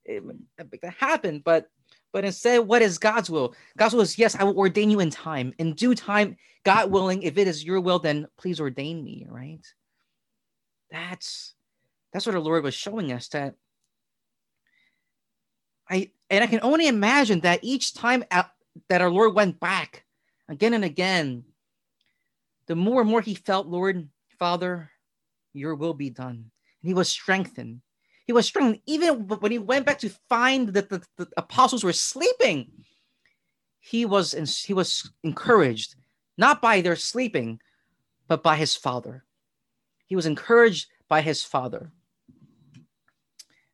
make 0.07 0.81
that 0.81 0.93
happen, 0.99 1.41
but 1.43 1.67
but 2.11 2.25
instead, 2.25 2.59
what 2.59 2.83
is 2.83 2.99
God's 2.99 3.27
will? 3.27 3.55
God's 3.75 3.95
will 3.95 4.01
is 4.01 4.19
yes, 4.19 4.35
I 4.35 4.43
will 4.43 4.57
ordain 4.57 4.91
you 4.91 4.99
in 4.99 5.09
time, 5.09 5.55
in 5.57 5.73
due 5.73 5.95
time, 5.95 6.37
God 6.63 6.91
willing. 6.91 7.23
If 7.23 7.39
it 7.39 7.47
is 7.47 7.65
your 7.65 7.81
will, 7.81 7.97
then 7.97 8.27
please 8.37 8.61
ordain 8.61 9.03
me. 9.03 9.25
Right? 9.27 9.65
That's 10.91 11.55
that's 12.13 12.27
what 12.27 12.35
our 12.35 12.41
Lord 12.41 12.63
was 12.63 12.75
showing 12.75 13.11
us 13.11 13.29
that. 13.29 13.55
I 15.89 16.11
and 16.33 16.43
I 16.43 16.47
can 16.47 16.61
only 16.63 16.87
imagine 16.87 17.41
that 17.41 17.59
each 17.61 17.93
time 17.93 18.23
that 18.89 19.01
our 19.01 19.11
Lord 19.11 19.35
went 19.35 19.59
back 19.59 20.03
again 20.49 20.73
and 20.73 20.83
again, 20.83 21.43
the 22.65 22.75
more 22.75 23.01
and 23.01 23.09
more 23.09 23.21
he 23.21 23.35
felt, 23.35 23.67
Lord, 23.67 24.09
Father, 24.39 24.89
your 25.53 25.75
will 25.75 25.93
be 25.93 26.09
done. 26.09 26.49
And 26.81 26.87
he 26.87 26.95
was 26.95 27.07
strengthened. 27.07 27.81
He 28.25 28.33
was 28.33 28.47
strengthened 28.47 28.81
even 28.87 29.27
when 29.27 29.51
he 29.51 29.59
went 29.59 29.85
back 29.85 29.99
to 29.99 30.09
find 30.27 30.69
that 30.69 30.89
the, 30.89 31.03
the 31.17 31.27
apostles 31.37 31.83
were 31.83 31.93
sleeping. 31.93 32.71
He 33.79 34.05
was 34.05 34.31
he 34.65 34.73
was 34.73 35.11
encouraged 35.23 35.95
not 36.35 36.63
by 36.63 36.81
their 36.81 36.95
sleeping, 36.95 37.59
but 38.27 38.41
by 38.41 38.55
his 38.55 38.75
father. 38.75 39.23
He 40.07 40.15
was 40.15 40.25
encouraged 40.25 40.87
by 41.07 41.21
his 41.21 41.43
father. 41.43 41.91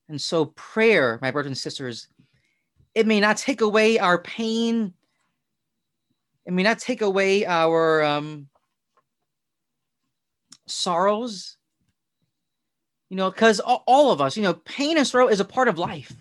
And 0.09 0.19
so, 0.19 0.47
prayer, 0.47 1.19
my 1.21 1.31
brothers 1.31 1.47
and 1.47 1.57
sisters, 1.57 2.09
it 2.99 3.07
may 3.07 3.19
not 3.19 3.37
take 3.37 3.61
away 3.61 3.97
our 3.97 4.21
pain. 4.21 4.93
It 6.45 6.53
may 6.53 6.63
not 6.63 6.79
take 6.79 7.01
away 7.01 7.45
our 7.45 8.03
um, 8.03 8.47
sorrows 10.67 11.57
you 13.09 13.17
know, 13.17 13.31
because 13.31 13.59
all, 13.59 13.83
all 13.87 14.11
of 14.11 14.21
us, 14.21 14.37
you 14.37 14.43
know, 14.43 14.53
pain 14.53 14.97
and 14.97 15.05
sorrow 15.05 15.27
is 15.27 15.39
a 15.39 15.45
part 15.45 15.67
of 15.67 15.77
life. 15.77 16.13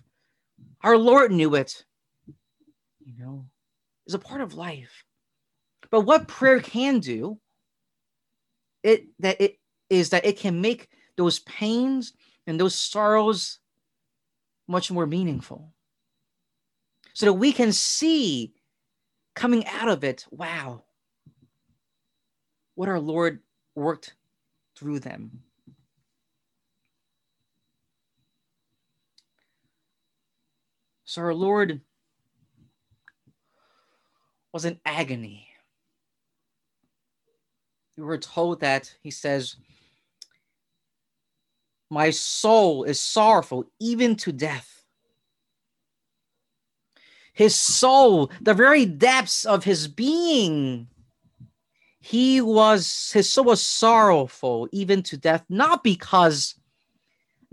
Our 0.83 0.97
Lord 0.97 1.31
knew 1.31 1.55
it, 1.55 1.85
you 3.05 3.13
know, 3.19 3.45
is 4.07 4.15
a 4.15 4.19
part 4.19 4.41
of 4.41 4.55
life. 4.55 5.05
But 5.91 6.03
what 6.03 6.29
prayer 6.29 6.61
can 6.61 7.01
do, 7.01 7.39
it 8.83 9.07
that 9.19 9.41
it 9.41 9.59
is 9.91 10.11
that 10.11 10.25
it 10.25 10.39
can 10.39 10.61
make 10.61 10.89
those 11.17 11.41
pains 11.41 12.15
and 12.47 12.59
those 12.59 12.75
sorrows 12.75 13.59
much 14.67 14.91
more 14.91 15.07
meaningful. 15.07 15.73
So 17.19 17.27
that 17.27 17.33
we 17.33 17.51
can 17.51 17.73
see 17.73 18.55
coming 19.35 19.67
out 19.67 19.89
of 19.89 20.05
it, 20.05 20.25
wow, 20.31 20.85
what 22.77 22.89
our 22.89 23.01
Lord 23.01 23.41
worked 23.75 24.15
through 24.77 25.01
them. 25.01 25.41
So 31.07 31.23
our 31.23 31.35
Lord 31.35 31.81
was 34.53 34.65
in 34.65 34.79
agony. 34.87 35.49
We 37.97 38.05
were 38.05 38.19
told 38.19 38.61
that 38.61 38.95
he 39.03 39.11
says, 39.11 39.57
My 41.91 42.11
soul 42.11 42.85
is 42.85 43.01
sorrowful 43.01 43.65
even 43.81 44.15
to 44.19 44.31
death. 44.31 44.78
His 47.39 47.55
soul, 47.55 48.33
the 48.41 48.53
very 48.53 48.85
depths 48.85 49.45
of 49.45 49.63
his 49.63 49.87
being, 49.87 50.89
he 52.01 52.41
was 52.41 53.13
his 53.13 53.31
soul 53.31 53.45
was 53.45 53.63
sorrowful 53.65 54.69
even 54.73 55.05
to 55.05 55.17
death, 55.17 55.45
not 55.49 55.85
because, 55.85 56.57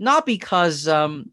not 0.00 0.26
because 0.26 0.88
um, 0.88 1.30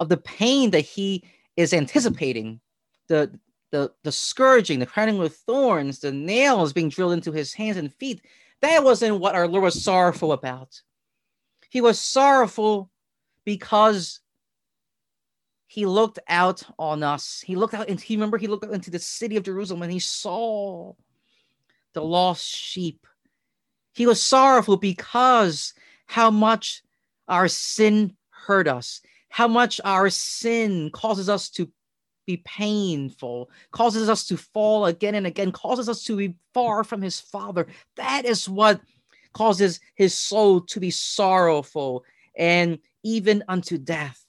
of 0.00 0.08
the 0.08 0.16
pain 0.16 0.70
that 0.70 0.86
he 0.86 1.22
is 1.58 1.74
anticipating, 1.74 2.60
the 3.08 3.30
the 3.72 3.92
the 4.02 4.10
scourging, 4.10 4.78
the 4.78 4.86
crowning 4.86 5.18
with 5.18 5.36
thorns, 5.36 5.98
the 5.98 6.12
nails 6.12 6.72
being 6.72 6.88
drilled 6.88 7.12
into 7.12 7.30
his 7.30 7.52
hands 7.52 7.76
and 7.76 7.92
feet. 7.92 8.22
That 8.62 8.84
wasn't 8.84 9.20
what 9.20 9.34
our 9.34 9.46
Lord 9.46 9.64
was 9.64 9.84
sorrowful 9.84 10.32
about. 10.32 10.80
He 11.68 11.82
was 11.82 12.00
sorrowful 12.00 12.90
because 13.44 14.20
he 15.76 15.84
looked 15.84 16.18
out 16.26 16.62
on 16.78 17.02
us. 17.02 17.44
He 17.44 17.54
looked 17.54 17.74
out 17.74 17.90
and 17.90 18.00
he 18.00 18.16
remember 18.16 18.38
he 18.38 18.46
looked 18.46 18.64
out 18.64 18.72
into 18.72 18.90
the 18.90 18.98
city 18.98 19.36
of 19.36 19.42
Jerusalem 19.42 19.82
and 19.82 19.92
he 19.92 19.98
saw 19.98 20.94
the 21.92 22.00
lost 22.00 22.46
sheep. 22.46 23.06
He 23.92 24.06
was 24.06 24.22
sorrowful 24.22 24.78
because 24.78 25.74
how 26.06 26.30
much 26.30 26.82
our 27.28 27.46
sin 27.46 28.16
hurt 28.30 28.68
us, 28.68 29.02
how 29.28 29.48
much 29.48 29.78
our 29.84 30.08
sin 30.08 30.88
causes 30.94 31.28
us 31.28 31.50
to 31.50 31.70
be 32.26 32.38
painful, 32.38 33.50
causes 33.70 34.08
us 34.08 34.26
to 34.28 34.38
fall 34.38 34.86
again 34.86 35.14
and 35.14 35.26
again, 35.26 35.52
causes 35.52 35.90
us 35.90 36.02
to 36.04 36.16
be 36.16 36.36
far 36.54 36.84
from 36.84 37.02
his 37.02 37.20
father. 37.20 37.66
That 37.96 38.24
is 38.24 38.48
what 38.48 38.80
causes 39.34 39.78
his 39.94 40.16
soul 40.16 40.62
to 40.62 40.80
be 40.80 40.90
sorrowful 40.90 42.02
and 42.34 42.78
even 43.02 43.44
unto 43.46 43.76
death. 43.76 44.25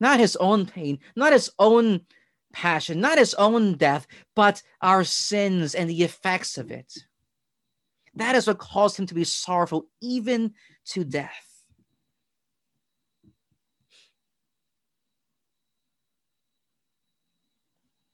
Not 0.00 0.20
his 0.20 0.36
own 0.36 0.66
pain, 0.66 1.00
not 1.16 1.32
his 1.32 1.50
own 1.58 2.02
passion, 2.52 3.00
not 3.00 3.18
his 3.18 3.34
own 3.34 3.74
death, 3.74 4.06
but 4.34 4.62
our 4.80 5.04
sins 5.04 5.74
and 5.74 5.88
the 5.90 6.02
effects 6.04 6.58
of 6.58 6.70
it. 6.70 6.92
That 8.14 8.34
is 8.34 8.46
what 8.46 8.58
caused 8.58 8.98
him 8.98 9.06
to 9.06 9.14
be 9.14 9.24
sorrowful, 9.24 9.86
even 10.00 10.54
to 10.86 11.04
death. 11.04 11.48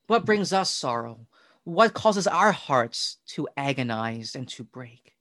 What 0.06 0.26
brings 0.26 0.52
us 0.52 0.70
sorrow? 0.70 1.26
What 1.64 1.94
causes 1.94 2.26
our 2.26 2.52
hearts 2.52 3.16
to 3.28 3.48
agonize 3.56 4.34
and 4.34 4.46
to 4.48 4.64
break? 4.64 5.14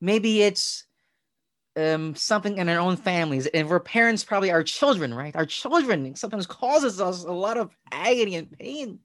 Maybe 0.00 0.42
it's 0.42 0.86
um, 1.76 2.14
something 2.14 2.58
in 2.58 2.68
our 2.68 2.78
own 2.78 2.96
families, 2.96 3.46
and 3.46 3.68
for 3.68 3.80
parents, 3.80 4.24
probably 4.24 4.50
our 4.50 4.62
children, 4.62 5.14
right? 5.14 5.34
Our 5.36 5.46
children 5.46 6.14
sometimes 6.14 6.46
causes 6.46 7.00
us 7.00 7.24
a 7.24 7.32
lot 7.32 7.56
of 7.56 7.70
agony 7.92 8.36
and 8.36 8.50
pain. 8.58 8.98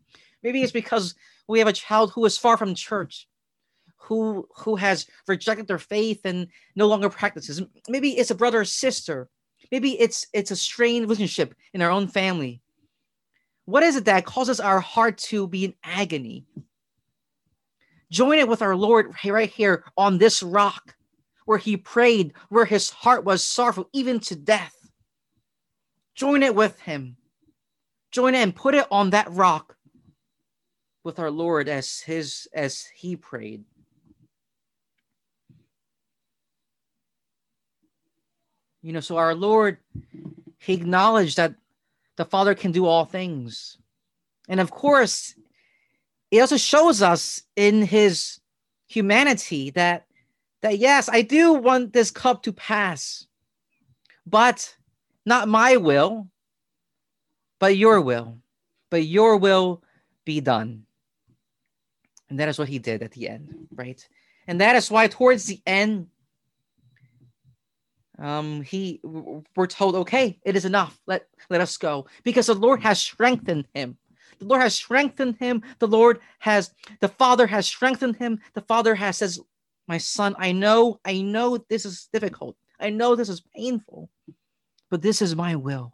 Maybe 0.44 0.62
it's 0.62 0.72
because 0.72 1.16
we 1.48 1.60
have 1.60 1.68
a 1.68 1.74
child 1.74 2.12
who 2.12 2.26
is 2.26 2.38
far 2.38 2.58
from 2.58 2.76
church, 2.76 3.28
who 3.98 4.48
who 4.56 4.76
has 4.76 5.08
rejected 5.28 5.68
their 5.68 5.80
faith 5.80 6.22
and 6.26 6.48
no 6.76 6.88
longer 6.88 7.10
practices. 7.10 7.62
Maybe 7.88 8.18
it's 8.18 8.32
a 8.32 8.36
brother 8.36 8.62
or 8.62 8.66
sister. 8.66 9.30
Maybe 9.72 10.00
it's 10.00 10.28
it's 10.34 10.52
a 10.52 10.56
strained 10.56 11.06
relationship 11.06 11.56
in 11.74 11.82
our 11.82 11.92
own 11.92 12.08
family. 12.08 12.62
What 13.66 13.84
is 13.84 13.96
it 13.96 14.06
that 14.06 14.26
causes 14.26 14.60
our 14.60 14.80
heart 14.80 15.18
to 15.30 15.48
be 15.48 15.66
in 15.66 15.74
agony? 15.84 16.46
Join 18.12 18.38
it 18.38 18.48
with 18.48 18.62
our 18.62 18.76
Lord 18.76 19.14
right 19.26 19.50
here 19.50 19.84
on 19.98 20.20
this 20.20 20.44
rock 20.44 20.96
where 21.46 21.58
he 21.58 21.78
prayed, 21.78 22.34
where 22.50 22.66
his 22.66 22.90
heart 22.90 23.24
was 23.24 23.44
sorrowful, 23.44 23.90
even 23.94 24.20
to 24.20 24.36
death. 24.36 24.76
Join 26.16 26.44
it 26.44 26.56
with 26.56 26.80
him. 26.82 27.18
Join 28.12 28.36
it 28.36 28.40
and 28.40 28.56
put 28.56 28.76
it 28.76 28.88
on 28.92 29.12
that 29.12 29.32
rock 29.32 29.76
with 31.04 31.20
our 31.20 31.32
Lord 31.32 31.70
as 31.70 32.00
his 32.00 32.48
as 32.54 32.86
he 32.94 33.16
prayed. 33.16 33.64
You 38.82 38.94
know, 38.94 39.00
so 39.00 39.18
our 39.18 39.34
Lord, 39.34 39.78
he 40.60 40.74
acknowledged 40.74 41.38
that 41.38 41.56
the 42.18 42.26
Father 42.26 42.54
can 42.54 42.72
do 42.72 42.86
all 42.86 43.06
things. 43.06 43.78
And 44.48 44.60
of 44.60 44.72
course, 44.72 45.36
it 46.32 46.40
also 46.40 46.58
shows 46.58 47.02
us 47.02 47.42
in 47.56 47.82
his 47.82 48.40
humanity 48.88 49.72
that 49.72 50.06
that 50.66 50.80
yes, 50.80 51.08
I 51.12 51.22
do 51.22 51.54
want 51.54 51.94
this 51.94 52.10
cup 52.10 52.42
to 52.44 52.52
pass, 52.52 53.28
but 54.26 54.76
not 55.24 55.48
my 55.48 55.78
will, 55.78 56.28
but 57.60 57.78
your 57.78 58.02
will. 58.02 58.40
But 58.90 59.06
your 59.06 59.38
will 59.38 59.84
be 60.26 60.42
done. 60.42 60.88
And 62.32 62.40
that 62.40 62.50
is 62.50 62.58
what 62.58 62.68
he 62.68 62.80
did 62.80 63.04
at 63.04 63.12
the 63.12 63.30
end, 63.30 63.68
right? 63.76 64.04
And 64.48 64.60
that 64.60 64.76
is 64.76 64.90
why 64.90 65.06
towards 65.06 65.46
the 65.46 65.62
end, 65.68 66.08
um 68.18 68.64
he 68.64 69.02
we're 69.04 69.68
told 69.68 69.94
okay 69.94 70.40
it 70.46 70.56
is 70.56 70.64
enough 70.64 70.98
let 71.06 71.28
let 71.50 71.60
us 71.60 71.76
go 71.76 72.06
because 72.24 72.46
the 72.46 72.54
lord 72.54 72.82
has 72.82 72.98
strengthened 72.98 73.68
him 73.74 73.98
the 74.40 74.46
lord 74.46 74.62
has 74.62 74.74
strengthened 74.74 75.36
him 75.36 75.62
the 75.80 75.88
lord 75.88 76.22
has 76.40 76.72
the 77.02 77.10
father 77.10 77.46
has 77.46 77.68
strengthened 77.68 78.16
him 78.16 78.40
the 78.54 78.62
father 78.62 78.96
has 78.96 79.18
says 79.18 79.38
my 79.88 79.98
son 79.98 80.36
i 80.38 80.52
know 80.52 81.00
i 81.06 81.22
know 81.22 81.58
this 81.70 81.86
is 81.86 82.10
difficult. 82.12 82.56
I 82.78 82.90
know 82.90 83.16
this 83.16 83.30
is 83.30 83.42
painful 83.56 84.10
but 84.90 85.02
this 85.02 85.22
is 85.22 85.36
my 85.36 85.56
will. 85.56 85.94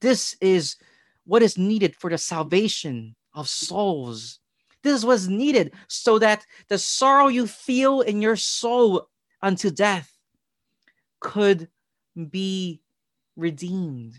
This 0.00 0.36
is 0.40 0.76
what 1.24 1.42
is 1.42 1.56
needed 1.56 1.94
for 1.94 2.10
the 2.10 2.18
salvation 2.18 3.14
of 3.34 3.48
souls. 3.48 4.40
This 4.82 4.94
is 4.94 5.06
what's 5.06 5.28
needed 5.28 5.72
so 5.88 6.18
that 6.18 6.44
the 6.68 6.78
sorrow 6.78 7.28
you 7.28 7.46
feel 7.46 8.00
in 8.00 8.20
your 8.20 8.36
soul 8.36 9.08
unto 9.40 9.70
death 9.70 10.12
could 11.20 11.68
be 12.30 12.80
redeemed. 13.36 14.14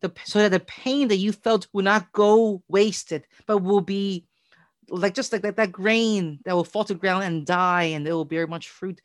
The, 0.00 0.10
so 0.24 0.38
that 0.38 0.52
the 0.52 0.60
pain 0.60 1.08
that 1.08 1.16
you 1.16 1.32
felt 1.32 1.68
will 1.74 1.84
not 1.84 2.10
go 2.12 2.62
wasted, 2.68 3.26
but 3.46 3.58
will 3.58 3.82
be 3.82 4.24
like 4.90 5.14
just 5.14 5.32
like 5.32 5.42
that, 5.42 5.56
that 5.56 5.72
grain 5.72 6.40
that 6.44 6.54
will 6.54 6.64
fall 6.64 6.84
to 6.84 6.94
ground 6.94 7.24
and 7.24 7.46
die 7.46 7.84
and 7.84 8.06
it 8.06 8.12
will 8.12 8.24
bear 8.24 8.46
much 8.46 8.68
fruit. 8.68 9.00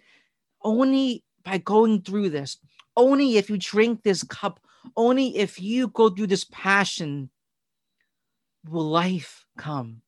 Only 0.63 1.23
by 1.43 1.59
going 1.59 2.01
through 2.01 2.29
this, 2.29 2.57
only 2.97 3.37
if 3.37 3.49
you 3.49 3.57
drink 3.57 4.03
this 4.03 4.23
cup, 4.23 4.59
only 4.97 5.37
if 5.37 5.61
you 5.61 5.87
go 5.89 6.09
through 6.09 6.27
this 6.27 6.45
passion 6.51 7.29
will 8.67 8.89
life 8.89 9.45
come. 9.57 10.01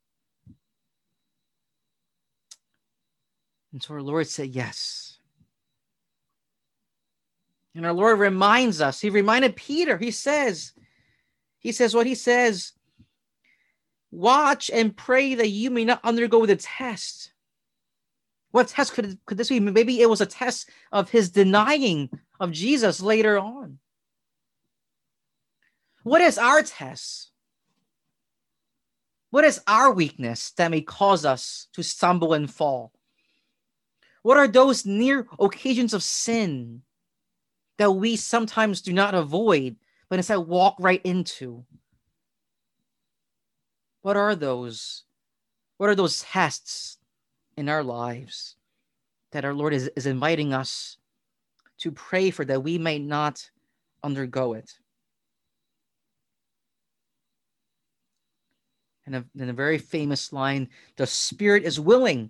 And 3.72 3.84
so 3.84 3.94
our 3.94 4.02
Lord 4.02 4.28
said, 4.28 4.50
Yes. 4.50 5.20
And 7.76 7.86
our 7.86 7.94
Lord 7.94 8.18
reminds 8.18 8.82
us, 8.82 9.00
He 9.00 9.12
reminded 9.12 9.56
Peter, 9.56 9.98
He 9.98 10.10
says, 10.10 10.74
He 11.60 11.72
says 11.72 11.94
what 11.94 12.08
He 12.08 12.16
says 12.16 12.74
watch 14.18 14.70
and 14.74 14.96
pray 14.96 15.36
that 15.36 15.50
you 15.50 15.70
may 15.70 15.86
not 15.86 16.04
undergo 16.04 16.46
the 16.46 16.56
test. 16.56 17.32
What 18.52 18.68
test 18.68 18.94
could, 18.94 19.20
could 19.26 19.38
this 19.38 19.50
be? 19.50 19.60
Maybe 19.60 20.02
it 20.02 20.10
was 20.10 20.22
a 20.22 20.26
test 20.26 20.70
of 20.92 21.10
his 21.10 21.30
denying 21.30 22.10
of 22.40 22.52
Jesus 22.52 23.02
later 23.02 23.38
on. 23.38 23.80
What 26.04 26.22
is 26.22 26.38
our 26.38 26.64
test? 26.64 27.32
What 29.30 29.44
is 29.44 29.62
our 29.68 29.92
weakness 29.92 30.52
that 30.52 30.72
may 30.72 30.82
cause 30.82 31.26
us 31.26 31.68
to 31.74 31.84
stumble 31.84 32.34
and 32.34 32.52
fall? 32.52 32.94
What 34.24 34.38
are 34.38 34.48
those 34.48 34.86
near 34.86 35.28
occasions 35.40 35.94
of 35.94 36.02
sin 36.02 36.82
that 37.78 37.92
we 37.92 38.16
sometimes 38.16 38.82
do 38.82 38.92
not 38.94 39.16
avoid, 39.16 39.76
but 40.10 40.20
instead 40.20 40.38
walk 40.38 40.76
right 40.80 41.02
into. 41.04 41.64
What 44.08 44.15
are 44.15 44.36
those? 44.36 45.04
What 45.76 45.89
are 45.89 45.96
those 45.96 46.22
tests 46.22 46.98
in 47.58 47.67
our 47.67 47.84
lives 47.84 48.56
that 49.34 49.43
our 49.43 49.54
Lord 49.54 49.74
is, 49.74 49.91
is 49.98 50.06
inviting 50.06 50.54
us 50.54 50.96
to 51.80 51.91
pray 51.91 52.30
for 52.32 52.46
that 52.46 52.63
we 52.63 52.78
may 52.78 53.00
not 53.00 53.50
undergo 54.06 54.54
it? 54.54 54.72
And 59.06 59.26
and 59.38 59.50
a 59.50 59.52
very 59.52 59.78
famous 59.78 60.32
line 60.32 60.70
the 60.96 61.06
spirit 61.06 61.65
is 61.65 61.78
willing, 61.78 62.30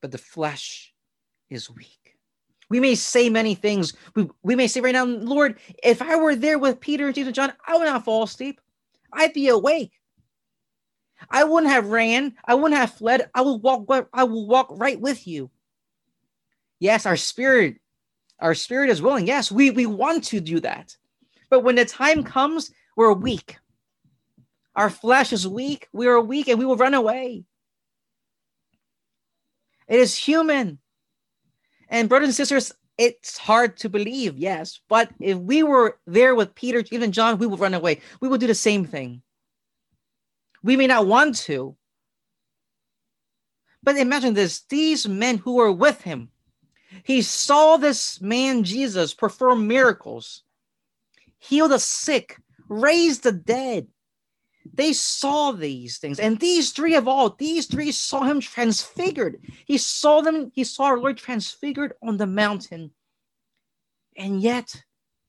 but 0.00 0.10
the 0.10 0.16
flesh 0.16 0.94
is 1.50 1.68
weak. 1.68 2.16
We 2.70 2.80
may 2.80 2.94
say 2.94 3.28
many 3.28 3.54
things. 3.54 3.92
We, 4.14 4.30
we 4.42 4.56
may 4.56 4.68
say 4.68 4.80
right 4.80 4.94
now, 4.94 5.04
Lord, 5.04 5.58
if 5.82 6.00
I 6.00 6.16
were 6.16 6.34
there 6.34 6.58
with 6.58 6.80
Peter, 6.80 7.04
and 7.04 7.14
James, 7.14 7.26
and 7.26 7.34
John, 7.34 7.52
I 7.66 7.76
would 7.76 7.84
not 7.84 8.06
fall 8.06 8.22
asleep. 8.22 8.58
I'd 9.12 9.34
be 9.34 9.48
awake. 9.48 9.92
I 11.30 11.44
wouldn't 11.44 11.72
have 11.72 11.86
ran. 11.86 12.34
I 12.44 12.54
wouldn't 12.54 12.80
have 12.80 12.94
fled. 12.94 13.30
I 13.34 13.42
will 13.42 13.58
walk. 13.58 14.08
I 14.12 14.24
will 14.24 14.46
walk 14.46 14.68
right 14.70 15.00
with 15.00 15.26
you. 15.26 15.50
Yes, 16.78 17.06
our 17.06 17.16
spirit, 17.16 17.76
our 18.40 18.54
spirit 18.54 18.90
is 18.90 19.00
willing. 19.00 19.26
Yes, 19.26 19.52
we, 19.52 19.70
we 19.70 19.86
want 19.86 20.24
to 20.24 20.40
do 20.40 20.58
that. 20.60 20.96
But 21.48 21.60
when 21.60 21.76
the 21.76 21.84
time 21.84 22.24
comes, 22.24 22.72
we're 22.96 23.12
weak. 23.12 23.56
Our 24.74 24.90
flesh 24.90 25.32
is 25.32 25.46
weak. 25.46 25.88
We 25.92 26.06
are 26.08 26.20
weak 26.20 26.48
and 26.48 26.58
we 26.58 26.64
will 26.64 26.76
run 26.76 26.94
away. 26.94 27.44
It 29.86 30.00
is 30.00 30.16
human. 30.16 30.78
And 31.88 32.08
brothers 32.08 32.28
and 32.28 32.34
sisters, 32.34 32.72
it's 32.98 33.36
hard 33.36 33.76
to 33.78 33.88
believe, 33.88 34.38
yes. 34.38 34.80
But 34.88 35.10
if 35.20 35.36
we 35.38 35.62
were 35.62 35.98
there 36.06 36.34
with 36.34 36.54
Peter, 36.54 36.82
even 36.90 37.12
John, 37.12 37.38
we 37.38 37.46
would 37.46 37.60
run 37.60 37.74
away. 37.74 38.00
We 38.20 38.28
would 38.28 38.40
do 38.40 38.46
the 38.46 38.54
same 38.54 38.84
thing. 38.84 39.22
We 40.62 40.76
may 40.76 40.86
not 40.86 41.06
want 41.06 41.36
to. 41.38 41.76
But 43.82 43.96
imagine 43.96 44.34
this 44.34 44.62
these 44.68 45.08
men 45.08 45.38
who 45.38 45.54
were 45.54 45.72
with 45.72 46.02
him, 46.02 46.30
he 47.04 47.22
saw 47.22 47.76
this 47.76 48.20
man, 48.20 48.62
Jesus, 48.64 49.14
perform 49.14 49.66
miracles. 49.66 50.44
heal 51.42 51.68
the 51.68 51.78
sick, 51.78 52.38
raise 52.68 53.20
the 53.20 53.32
dead. 53.32 53.88
They 54.74 54.92
saw 54.92 55.50
these 55.50 55.98
things, 55.98 56.20
and 56.20 56.38
these 56.38 56.70
three 56.70 56.94
of 56.94 57.08
all, 57.08 57.30
these 57.30 57.66
three 57.66 57.90
saw 57.90 58.22
him 58.22 58.40
transfigured. 58.40 59.40
He 59.64 59.76
saw 59.76 60.20
them, 60.20 60.52
he 60.54 60.62
saw 60.62 60.84
our 60.84 60.98
Lord 60.98 61.16
transfigured 61.16 61.94
on 62.00 62.16
the 62.16 62.28
mountain, 62.28 62.92
and 64.16 64.40
yet 64.40 64.84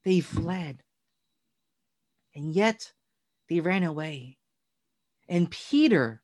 they 0.06 0.20
fled, 0.20 0.84
and 2.36 2.54
yet 2.54 2.94
they 3.50 3.60
ran 3.60 3.84
away. 3.84 4.38
And 5.28 5.50
Peter, 5.50 6.22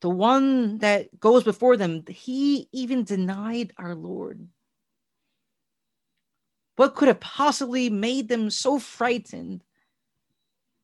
the 0.00 0.10
one 0.10 0.78
that 0.78 1.18
goes 1.18 1.44
before 1.44 1.76
them, 1.76 2.04
he 2.08 2.68
even 2.72 3.04
denied 3.04 3.72
our 3.78 3.94
Lord. 3.94 4.46
What 6.76 6.94
could 6.94 7.08
have 7.08 7.20
possibly 7.20 7.90
made 7.90 8.28
them 8.28 8.50
so 8.50 8.78
frightened 8.78 9.64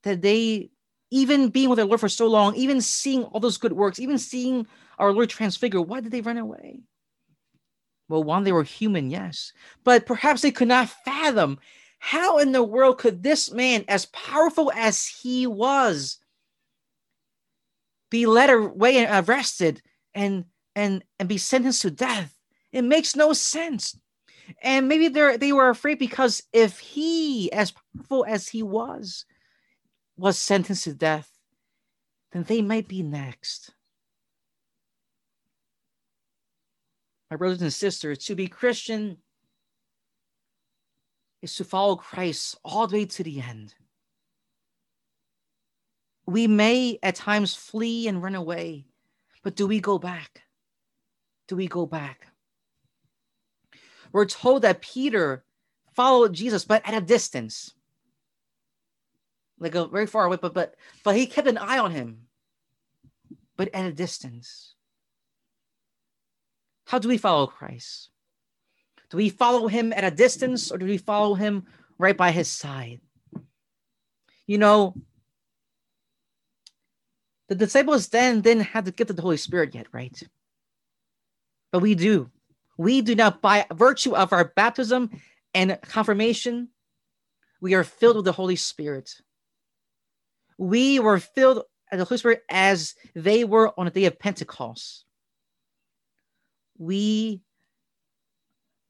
that 0.02 0.22
they, 0.22 0.70
even 1.10 1.50
being 1.50 1.68
with 1.68 1.76
their 1.76 1.86
Lord 1.86 2.00
for 2.00 2.08
so 2.08 2.26
long, 2.26 2.56
even 2.56 2.80
seeing 2.80 3.22
all 3.24 3.40
those 3.40 3.58
good 3.58 3.72
works, 3.72 4.00
even 4.00 4.18
seeing 4.18 4.66
our 4.98 5.12
Lord 5.12 5.30
transfigure, 5.30 5.80
why 5.80 6.00
did 6.00 6.10
they 6.10 6.20
run 6.20 6.38
away? 6.38 6.80
Well, 8.08 8.24
one, 8.24 8.44
they 8.44 8.52
were 8.52 8.64
human, 8.64 9.08
yes, 9.08 9.52
but 9.84 10.04
perhaps 10.04 10.42
they 10.42 10.50
could 10.50 10.68
not 10.68 10.88
fathom 11.04 11.58
how 12.00 12.38
in 12.38 12.52
the 12.52 12.62
world 12.62 12.98
could 12.98 13.22
this 13.22 13.50
man, 13.50 13.84
as 13.88 14.06
powerful 14.06 14.70
as 14.74 15.06
he 15.06 15.46
was, 15.46 16.18
be 18.14 18.26
led 18.26 18.48
away 18.48 18.98
and 18.98 19.28
arrested 19.28 19.82
and 20.14 20.44
and 20.76 21.02
and 21.18 21.28
be 21.28 21.36
sentenced 21.36 21.82
to 21.82 21.90
death? 21.90 22.32
It 22.70 22.82
makes 22.82 23.16
no 23.16 23.32
sense. 23.32 23.98
And 24.62 24.86
maybe 24.86 25.08
they 25.08 25.36
they 25.36 25.52
were 25.52 25.68
afraid 25.68 25.98
because 25.98 26.40
if 26.52 26.78
he, 26.78 27.50
as 27.52 27.72
powerful 27.72 28.24
as 28.28 28.48
he 28.48 28.62
was, 28.62 29.24
was 30.16 30.38
sentenced 30.38 30.84
to 30.84 30.94
death, 30.94 31.28
then 32.30 32.44
they 32.44 32.62
might 32.62 32.86
be 32.86 33.02
next. 33.02 33.74
My 37.32 37.36
brothers 37.36 37.62
and 37.62 37.72
sisters, 37.72 38.18
to 38.26 38.36
be 38.36 38.46
Christian 38.46 39.16
is 41.42 41.56
to 41.56 41.64
follow 41.64 41.96
Christ 41.96 42.56
all 42.64 42.86
the 42.86 42.98
way 42.98 43.06
to 43.06 43.24
the 43.24 43.40
end. 43.40 43.74
We 46.26 46.46
may 46.46 46.98
at 47.02 47.16
times 47.16 47.54
flee 47.54 48.08
and 48.08 48.22
run 48.22 48.34
away, 48.34 48.86
but 49.42 49.56
do 49.56 49.66
we 49.66 49.80
go 49.80 49.98
back? 49.98 50.42
Do 51.48 51.56
we 51.56 51.68
go 51.68 51.84
back? 51.84 52.28
we're 54.14 54.24
told 54.24 54.62
that 54.62 54.80
Peter 54.80 55.42
followed 55.92 56.32
Jesus, 56.32 56.64
but 56.64 56.86
at 56.86 56.94
a 56.94 57.00
distance, 57.00 57.74
like 59.58 59.74
a 59.74 59.88
very 59.88 60.06
far 60.06 60.26
away. 60.26 60.38
But 60.40 60.54
but 60.54 60.76
but 61.02 61.16
he 61.16 61.26
kept 61.26 61.48
an 61.48 61.58
eye 61.58 61.78
on 61.78 61.90
him, 61.90 62.28
but 63.56 63.74
at 63.74 63.84
a 63.84 63.92
distance. 63.92 64.76
How 66.86 67.00
do 67.00 67.08
we 67.08 67.18
follow 67.18 67.48
Christ? 67.48 68.10
Do 69.10 69.16
we 69.16 69.30
follow 69.30 69.66
him 69.66 69.92
at 69.92 70.04
a 70.04 70.12
distance, 70.12 70.70
or 70.70 70.78
do 70.78 70.86
we 70.86 70.96
follow 70.96 71.34
him 71.34 71.64
right 71.98 72.16
by 72.16 72.30
his 72.30 72.46
side? 72.46 73.00
You 74.46 74.58
know, 74.58 74.94
the 77.48 77.54
disciples 77.54 78.08
then 78.08 78.40
didn't 78.40 78.64
have 78.64 78.84
the 78.84 78.92
gift 78.92 79.10
of 79.10 79.16
the 79.16 79.22
Holy 79.22 79.36
Spirit 79.36 79.74
yet, 79.74 79.86
right? 79.92 80.20
But 81.72 81.80
we 81.80 81.94
do. 81.94 82.30
We 82.78 83.02
do 83.02 83.14
not, 83.14 83.42
by 83.42 83.66
virtue 83.72 84.14
of 84.14 84.32
our 84.32 84.44
baptism 84.56 85.10
and 85.52 85.78
confirmation, 85.82 86.68
we 87.60 87.74
are 87.74 87.84
filled 87.84 88.16
with 88.16 88.24
the 88.24 88.32
Holy 88.32 88.56
Spirit. 88.56 89.10
We 90.58 90.98
were 90.98 91.18
filled 91.18 91.62
with 91.90 91.98
the 91.98 92.04
Holy 92.04 92.18
Spirit 92.18 92.42
as 92.48 92.94
they 93.14 93.44
were 93.44 93.72
on 93.78 93.86
the 93.86 93.90
day 93.90 94.04
of 94.06 94.18
Pentecost. 94.18 95.04
We 96.78 97.42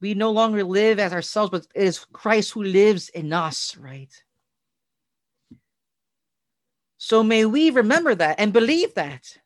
we 0.01 0.13
no 0.13 0.31
longer 0.31 0.63
live 0.63 0.99
as 0.99 1.13
ourselves, 1.13 1.51
but 1.51 1.67
it 1.73 1.83
is 1.83 2.05
Christ 2.11 2.51
who 2.51 2.63
lives 2.63 3.09
in 3.09 3.31
us, 3.31 3.77
right? 3.77 4.11
So 6.97 7.23
may 7.23 7.45
we 7.45 7.69
remember 7.69 8.15
that 8.15 8.39
and 8.39 8.53
believe 8.53 8.93
that, 8.95 9.37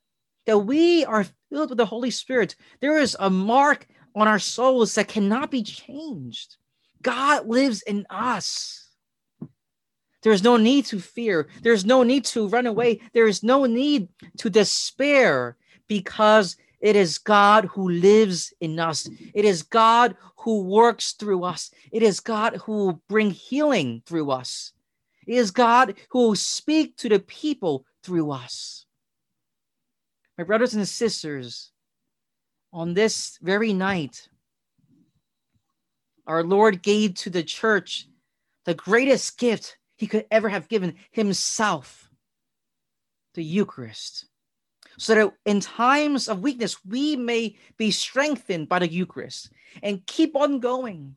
that 0.45 0.59
we 0.59 1.05
are 1.05 1.25
filled 1.49 1.69
with 1.69 1.77
the 1.77 1.85
Holy 1.85 2.11
Spirit. 2.11 2.55
There 2.79 2.97
is 2.97 3.17
a 3.19 3.29
mark 3.29 3.87
on 4.15 4.27
our 4.27 4.39
souls 4.39 4.95
that 4.95 5.07
cannot 5.07 5.51
be 5.51 5.63
changed. 5.63 6.57
God 7.01 7.47
lives 7.47 7.81
in 7.83 8.05
us. 8.09 8.87
There's 10.21 10.43
no 10.43 10.57
need 10.57 10.85
to 10.87 10.99
fear. 10.99 11.47
There's 11.61 11.85
no 11.85 12.03
need 12.03 12.25
to 12.25 12.47
run 12.47 12.65
away. 12.65 13.01
There 13.13 13.27
is 13.27 13.41
no 13.41 13.65
need 13.65 14.09
to 14.37 14.49
despair 14.49 15.55
because 15.87 16.57
it 16.81 16.95
is 16.95 17.17
God 17.17 17.65
who 17.65 17.89
lives 17.89 18.53
in 18.59 18.79
us. 18.79 19.09
It 19.33 19.45
is 19.45 19.63
God 19.63 20.15
who 20.37 20.63
works 20.63 21.13
through 21.13 21.43
us. 21.43 21.71
It 21.91 22.03
is 22.03 22.19
God 22.19 22.57
who 22.57 22.71
will 22.71 23.01
bring 23.07 23.31
healing 23.31 24.01
through 24.05 24.31
us. 24.31 24.73
It 25.29 25.35
is 25.35 25.51
God 25.51 25.93
who 26.09 26.29
will 26.29 26.35
speak 26.35 26.97
to 26.97 27.07
the 27.07 27.19
people 27.19 27.85
through 28.01 28.31
us. 28.31 28.87
My 30.39 30.43
brothers 30.43 30.73
and 30.73 30.87
sisters, 30.87 31.71
on 32.73 32.95
this 32.95 33.37
very 33.39 33.71
night, 33.71 34.27
our 36.25 36.43
Lord 36.43 36.81
gave 36.81 37.13
to 37.15 37.29
the 37.29 37.43
church 37.43 38.07
the 38.65 38.73
greatest 38.73 39.37
gift 39.37 39.77
he 39.97 40.07
could 40.07 40.25
ever 40.31 40.49
have 40.49 40.67
given 40.67 40.95
himself, 41.11 42.09
the 43.35 43.43
Eucharist. 43.43 44.25
So 44.97 45.13
that 45.13 45.33
in 45.45 45.59
times 45.59 46.27
of 46.27 46.41
weakness, 46.41 46.83
we 46.83 47.15
may 47.15 47.55
be 47.77 47.91
strengthened 47.91 48.67
by 48.67 48.79
the 48.79 48.91
Eucharist 48.91 49.51
and 49.83 50.03
keep 50.07 50.35
on 50.35 50.59
going. 50.59 51.15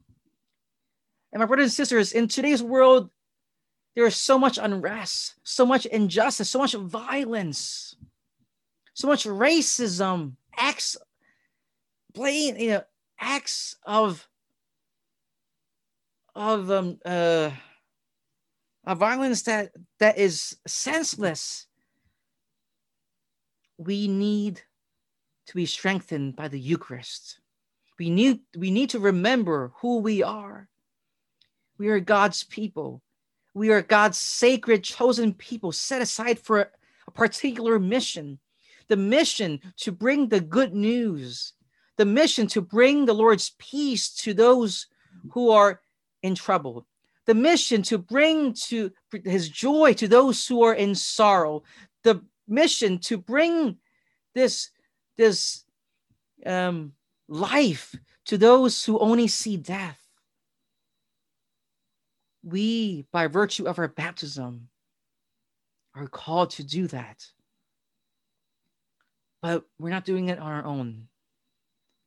And 1.33 1.41
my 1.41 1.47
brothers 1.47 1.65
and 1.65 1.73
sisters, 1.73 2.13
in 2.13 2.29
today's 2.29 2.63
world, 2.63 3.09
there 3.95 4.07
is 4.07 4.17
so 4.17 4.39
much 4.39 4.59
unrest, 4.59 5.35
so 5.45 5.67
much 5.67 5.87
injustice, 5.87 6.49
so 6.49 6.59
much 6.59 6.75
violence, 6.75 7.97
so 8.95 9.07
much 9.07 9.25
racism, 9.25 10.37
acts 10.57 10.97
blatant, 12.15 12.61
you 12.61 12.71
know, 12.71 12.83
acts 13.21 13.77
of 13.85 14.27
of 16.35 16.71
um 16.71 16.99
uh 17.05 17.51
a 18.85 18.95
violence 18.95 19.43
that 19.43 19.73
that 19.99 20.19
is 20.19 20.57
senseless. 20.67 21.67
We 23.79 24.09
need 24.09 24.63
to 25.47 25.55
be 25.55 25.67
strengthened 25.67 26.37
by 26.37 26.49
the 26.49 26.59
Eucharist. 26.59 27.41
We 27.99 28.11
need 28.11 28.41
we 28.57 28.71
need 28.71 28.91
to 28.91 28.99
remember 28.99 29.73
who 29.77 29.99
we 29.99 30.23
are. 30.23 30.69
We 31.79 31.89
are 31.89 32.01
God's 32.01 32.45
people. 32.45 33.03
We 33.55 33.71
are 33.71 33.83
God's 33.83 34.19
sacred 34.19 34.83
chosen 34.85 35.35
people 35.35 35.73
set 35.73 36.03
aside 36.03 36.39
for 36.39 36.71
a 37.07 37.11
particular 37.11 37.79
mission. 37.79 38.39
The 38.89 38.97
mission 38.97 39.61
to 39.79 39.93
bring 39.93 40.29
the 40.29 40.41
good 40.41 40.75
news 40.75 41.55
the 41.97 42.05
mission 42.07 42.47
to 42.49 42.61
bring 42.61 43.05
the 43.05 43.13
Lord's 43.13 43.53
peace 43.59 44.11
to 44.15 44.35
those 44.35 44.87
who 45.31 45.51
are 45.51 45.81
in 46.23 46.35
trouble, 46.35 46.87
the 47.27 47.35
mission 47.35 47.83
to 47.83 47.99
bring 47.99 48.55
to 48.55 48.91
his 49.25 49.49
joy 49.49 49.93
to 49.95 50.09
those 50.09 50.47
who 50.47 50.63
are 50.63 50.75
in 50.75 50.95
sorrow, 50.95 51.63
the 52.03 52.21
mission 52.49 52.99
to 52.99 53.17
bring 53.17 53.77
this 54.35 54.71
this 55.17 55.65
um, 56.47 56.93
life 57.29 57.95
to 58.25 58.39
those 58.39 58.85
who 58.85 58.99
only 58.99 59.29
see 59.29 59.57
death. 59.57 60.02
We, 62.43 63.07
by 63.13 63.27
virtue 63.29 63.67
of 63.67 63.79
our 63.79 63.89
baptism, 63.89 64.69
are 65.95 66.09
called 66.09 66.51
to 66.51 66.65
do 66.65 66.87
that. 66.89 67.27
But 69.41 69.65
we're 69.79 69.91
not 69.91 70.05
doing 70.05 70.29
it 70.29 70.39
on 70.39 70.53
our 70.53 70.65
own. 70.65 71.09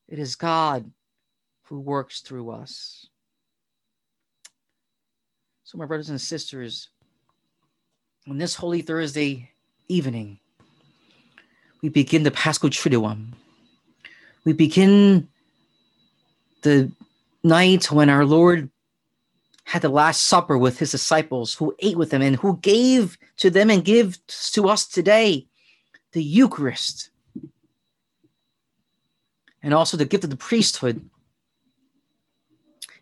It 0.07 0.19
is 0.19 0.35
God 0.35 0.91
who 1.63 1.79
works 1.79 2.21
through 2.21 2.51
us. 2.51 3.07
So, 5.63 5.77
my 5.77 5.85
brothers 5.85 6.09
and 6.09 6.21
sisters, 6.21 6.89
on 8.29 8.37
this 8.37 8.55
Holy 8.55 8.81
Thursday 8.81 9.51
evening, 9.87 10.39
we 11.81 11.89
begin 11.89 12.23
the 12.23 12.31
Paschal 12.31 12.69
Triduum. 12.69 13.33
We 14.43 14.53
begin 14.53 15.27
the 16.61 16.91
night 17.43 17.91
when 17.91 18.09
our 18.09 18.25
Lord 18.25 18.69
had 19.65 19.81
the 19.81 19.89
Last 19.89 20.21
Supper 20.21 20.57
with 20.57 20.79
his 20.79 20.91
disciples, 20.91 21.55
who 21.55 21.75
ate 21.79 21.97
with 21.97 22.11
them 22.11 22.21
and 22.21 22.35
who 22.37 22.57
gave 22.57 23.17
to 23.37 23.49
them 23.49 23.69
and 23.69 23.83
give 23.83 24.17
to 24.27 24.69
us 24.69 24.87
today 24.87 25.47
the 26.13 26.23
Eucharist 26.23 27.09
and 29.61 29.73
also 29.73 29.97
the 29.97 30.05
gift 30.05 30.23
of 30.23 30.29
the 30.29 30.37
priesthood. 30.37 31.09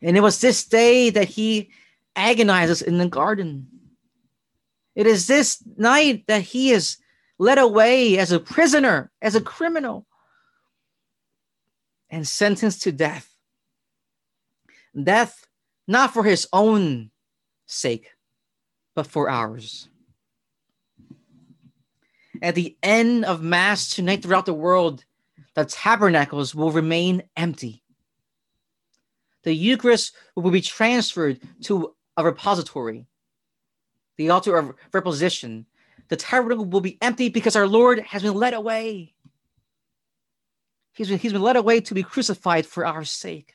And 0.02 0.16
it 0.16 0.22
was 0.22 0.40
this 0.40 0.64
day 0.64 1.10
that 1.10 1.28
he 1.28 1.70
agonizes 2.16 2.82
in 2.82 2.98
the 2.98 3.08
garden. 3.08 3.68
It 4.96 5.06
is 5.06 5.28
this 5.28 5.62
night 5.78 6.24
that 6.28 6.44
he 6.44 6.72
is 6.72 6.98
led 7.38 7.58
away 7.58 8.18
as 8.18 8.32
a 8.32 8.40
prisoner, 8.40 9.12
as 9.22 9.36
a 9.36 9.42
criminal, 9.42 10.06
and 12.10 12.26
sentenced 12.26 12.84
to 12.84 12.94
death. 12.94 13.30
Death 15.02 15.46
not 15.88 16.14
for 16.14 16.24
his 16.24 16.48
own 16.54 17.12
sake, 17.66 18.12
but 18.96 19.08
for 19.08 19.30
ours. 19.30 19.90
At 22.42 22.56
the 22.56 22.78
end 22.84 23.26
of 23.26 23.42
Mass 23.42 23.94
tonight 23.94 24.24
throughout 24.24 24.46
the 24.46 24.54
world, 24.54 25.06
the 25.56 25.66
tabernacles 25.66 26.54
will 26.56 26.72
remain 26.72 27.24
empty. 27.38 27.84
The 29.44 29.54
Eucharist 29.54 30.16
will 30.36 30.52
be 30.52 30.62
transferred 30.62 31.40
to 31.64 31.96
a 32.18 32.24
repository, 32.24 33.08
the 34.18 34.30
altar 34.30 34.58
of 34.58 34.74
reposition. 34.92 35.66
The 36.10 36.16
tabernacle 36.18 36.66
will 36.66 36.82
be 36.82 36.98
empty 37.02 37.30
because 37.30 37.56
our 37.56 37.68
Lord 37.68 38.00
has 38.00 38.24
been 38.24 38.34
led 38.34 38.54
away. 38.54 39.14
He's 40.94 41.10
been, 41.10 41.18
he's 41.18 41.34
been 41.34 41.42
led 41.42 41.56
away 41.56 41.82
to 41.82 41.94
be 41.94 42.04
crucified 42.04 42.66
for 42.66 42.86
our 42.86 43.04
sake. 43.04 43.53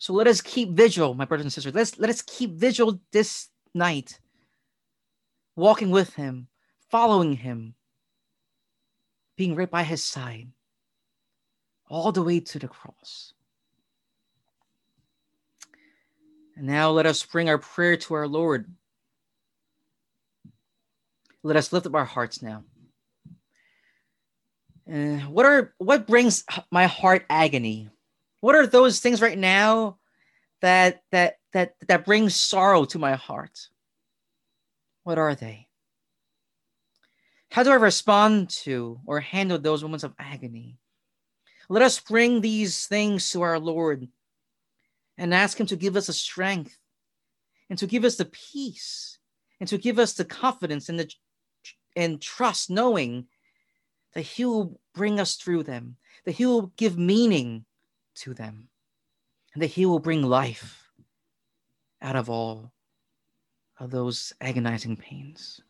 So 0.00 0.14
let 0.14 0.26
us 0.26 0.40
keep 0.40 0.70
vigil, 0.70 1.12
my 1.12 1.26
brothers 1.26 1.44
and 1.44 1.52
sisters. 1.52 1.74
Let's 1.74 1.98
let 1.98 2.08
us 2.08 2.22
keep 2.22 2.52
vigil 2.52 2.98
this 3.12 3.50
night, 3.74 4.18
walking 5.56 5.90
with 5.90 6.14
him, 6.14 6.48
following 6.90 7.34
him, 7.34 7.74
being 9.36 9.54
right 9.54 9.70
by 9.70 9.82
his 9.82 10.02
side, 10.02 10.48
all 11.90 12.12
the 12.12 12.22
way 12.22 12.40
to 12.40 12.58
the 12.58 12.66
cross. 12.66 13.34
And 16.56 16.66
now 16.66 16.90
let 16.92 17.04
us 17.04 17.22
bring 17.22 17.50
our 17.50 17.58
prayer 17.58 17.98
to 17.98 18.14
our 18.14 18.26
Lord. 18.26 18.72
Let 21.42 21.56
us 21.56 21.74
lift 21.74 21.86
up 21.86 21.94
our 21.94 22.06
hearts 22.06 22.40
now. 22.40 22.64
Uh, 24.90 25.18
what 25.28 25.44
are 25.44 25.74
what 25.76 26.06
brings 26.06 26.42
my 26.70 26.86
heart 26.86 27.26
agony? 27.28 27.90
What 28.40 28.54
are 28.54 28.66
those 28.66 29.00
things 29.00 29.20
right 29.20 29.38
now 29.38 29.98
that 30.62 31.02
that 31.12 31.36
that 31.52 31.74
that 31.88 32.04
brings 32.04 32.34
sorrow 32.34 32.84
to 32.86 32.98
my 32.98 33.14
heart? 33.14 33.68
What 35.04 35.18
are 35.18 35.34
they? 35.34 35.68
How 37.50 37.62
do 37.62 37.70
I 37.70 37.76
respond 37.76 38.50
to 38.50 39.00
or 39.06 39.20
handle 39.20 39.58
those 39.58 39.82
moments 39.82 40.04
of 40.04 40.14
agony? 40.18 40.78
Let 41.68 41.82
us 41.82 42.00
bring 42.00 42.40
these 42.40 42.86
things 42.86 43.30
to 43.30 43.42
our 43.42 43.58
Lord 43.58 44.08
and 45.18 45.34
ask 45.34 45.58
Him 45.58 45.66
to 45.66 45.76
give 45.76 45.96
us 45.96 46.06
the 46.06 46.12
strength 46.12 46.76
and 47.68 47.78
to 47.78 47.86
give 47.86 48.04
us 48.04 48.16
the 48.16 48.24
peace 48.26 49.18
and 49.58 49.68
to 49.68 49.78
give 49.78 49.98
us 49.98 50.14
the 50.14 50.24
confidence 50.24 50.88
and 50.88 50.98
the 50.98 51.12
and 51.96 52.20
trust, 52.20 52.70
knowing 52.70 53.26
that 54.14 54.22
He 54.22 54.44
will 54.44 54.80
bring 54.94 55.18
us 55.20 55.36
through 55.36 55.64
them, 55.64 55.96
that 56.24 56.32
He 56.32 56.46
will 56.46 56.72
give 56.76 56.98
meaning 56.98 57.64
to 58.16 58.34
them, 58.34 58.68
and 59.54 59.62
that 59.62 59.68
He 59.68 59.86
will 59.86 59.98
bring 59.98 60.22
life 60.22 60.90
out 62.02 62.16
of 62.16 62.30
all 62.30 62.72
of 63.78 63.90
those 63.90 64.32
agonizing 64.40 64.96
pains. 64.96 65.60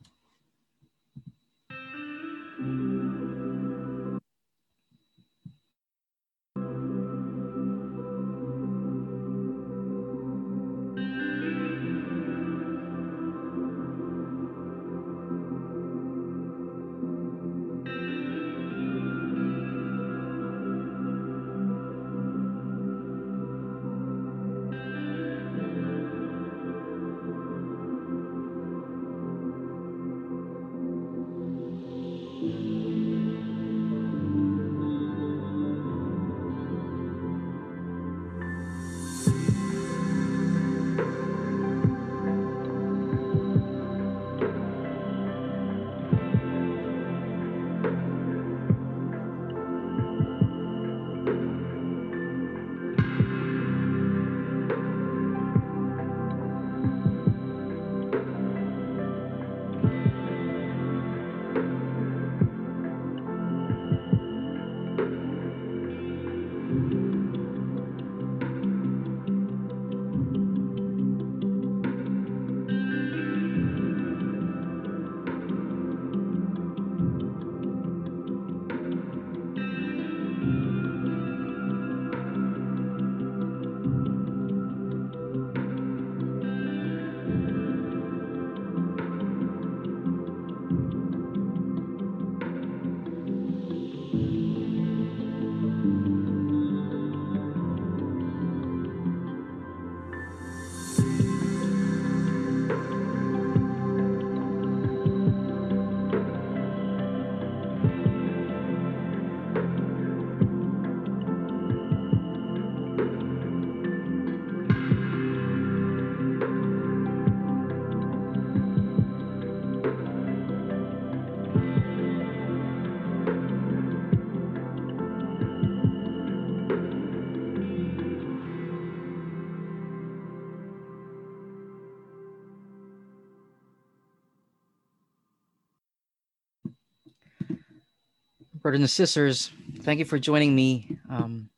Brothers 138.70 138.82
and 138.82 138.90
sisters, 138.90 139.50
thank 139.80 139.98
you 139.98 140.04
for 140.04 140.16
joining 140.16 140.54
me 140.54 140.96
um, 141.08 141.50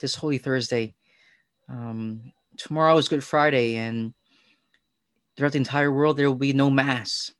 this 0.00 0.14
Holy 0.14 0.36
Thursday. 0.36 0.94
Um, 1.66 2.30
tomorrow 2.58 2.98
is 2.98 3.08
Good 3.08 3.24
Friday, 3.24 3.76
and 3.76 4.12
throughout 5.34 5.52
the 5.52 5.58
entire 5.58 5.90
world, 5.90 6.18
there 6.18 6.28
will 6.28 6.36
be 6.36 6.52
no 6.52 6.68
Mass. 6.68 7.32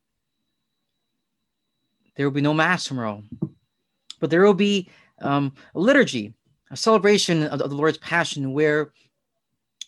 There 2.17 2.25
will 2.25 2.33
be 2.33 2.41
no 2.41 2.55
Mass 2.55 2.85
tomorrow, 2.85 3.23
but 4.19 4.31
there 4.31 4.41
will 4.41 4.55
be 4.55 4.89
um, 5.21 5.53
a 5.75 5.79
liturgy, 5.79 6.33
a 6.71 6.77
celebration 6.79 7.43
of, 7.49 7.59
the 7.59 7.69
Lord's 7.69 7.99
Passion, 7.99 8.55
where 8.55 8.95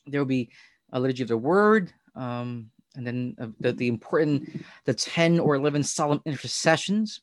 there 0.07 0.20
will 0.20 0.26
be 0.26 0.50
a 0.92 1.00
liturgy 1.00 1.22
of 1.22 1.31
the 1.31 1.38
Word, 1.38 1.94
um, 2.14 2.68
and 2.94 3.07
then 3.07 3.37
uh, 3.40 3.46
the, 3.59 3.72
the 3.72 3.88
important, 3.88 4.66
the 4.85 4.92
10 4.92 5.40
or 5.40 5.55
11 5.55 5.83
solemn 5.83 6.20
intercessions. 6.26 7.22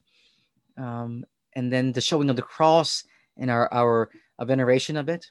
Um, 0.78 1.24
and 1.58 1.74
then 1.74 1.92
the 1.92 2.00
showing 2.00 2.30
of 2.30 2.36
the 2.36 2.44
cross 2.44 3.04
and 3.36 3.50
our, 3.50 3.68
our, 3.74 4.10
our 4.38 4.46
veneration 4.46 4.96
of 4.96 5.10
it. 5.10 5.26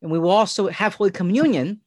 And 0.00 0.08
we 0.10 0.20
will 0.20 0.30
also 0.30 0.68
have 0.68 0.94
Holy 0.94 1.10
Communion 1.10 1.80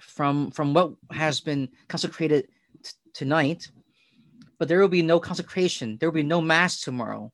from, 0.00 0.50
from 0.50 0.74
what 0.74 0.94
has 1.12 1.40
been 1.40 1.68
consecrated 1.86 2.48
t- 2.82 2.90
tonight, 3.14 3.70
but 4.58 4.66
there 4.66 4.80
will 4.80 4.88
be 4.88 5.02
no 5.02 5.20
consecration. 5.20 5.98
There 5.98 6.10
will 6.10 6.14
be 6.16 6.24
no 6.24 6.40
Mass 6.40 6.80
tomorrow, 6.80 7.32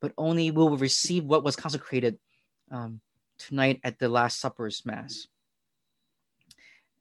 but 0.00 0.14
only 0.16 0.50
we 0.50 0.56
will 0.56 0.78
receive 0.78 1.24
what 1.24 1.44
was 1.44 1.54
consecrated 1.54 2.18
um, 2.70 3.02
tonight 3.36 3.80
at 3.84 3.98
the 3.98 4.08
Last 4.08 4.40
Supper's 4.40 4.86
Mass. 4.86 5.26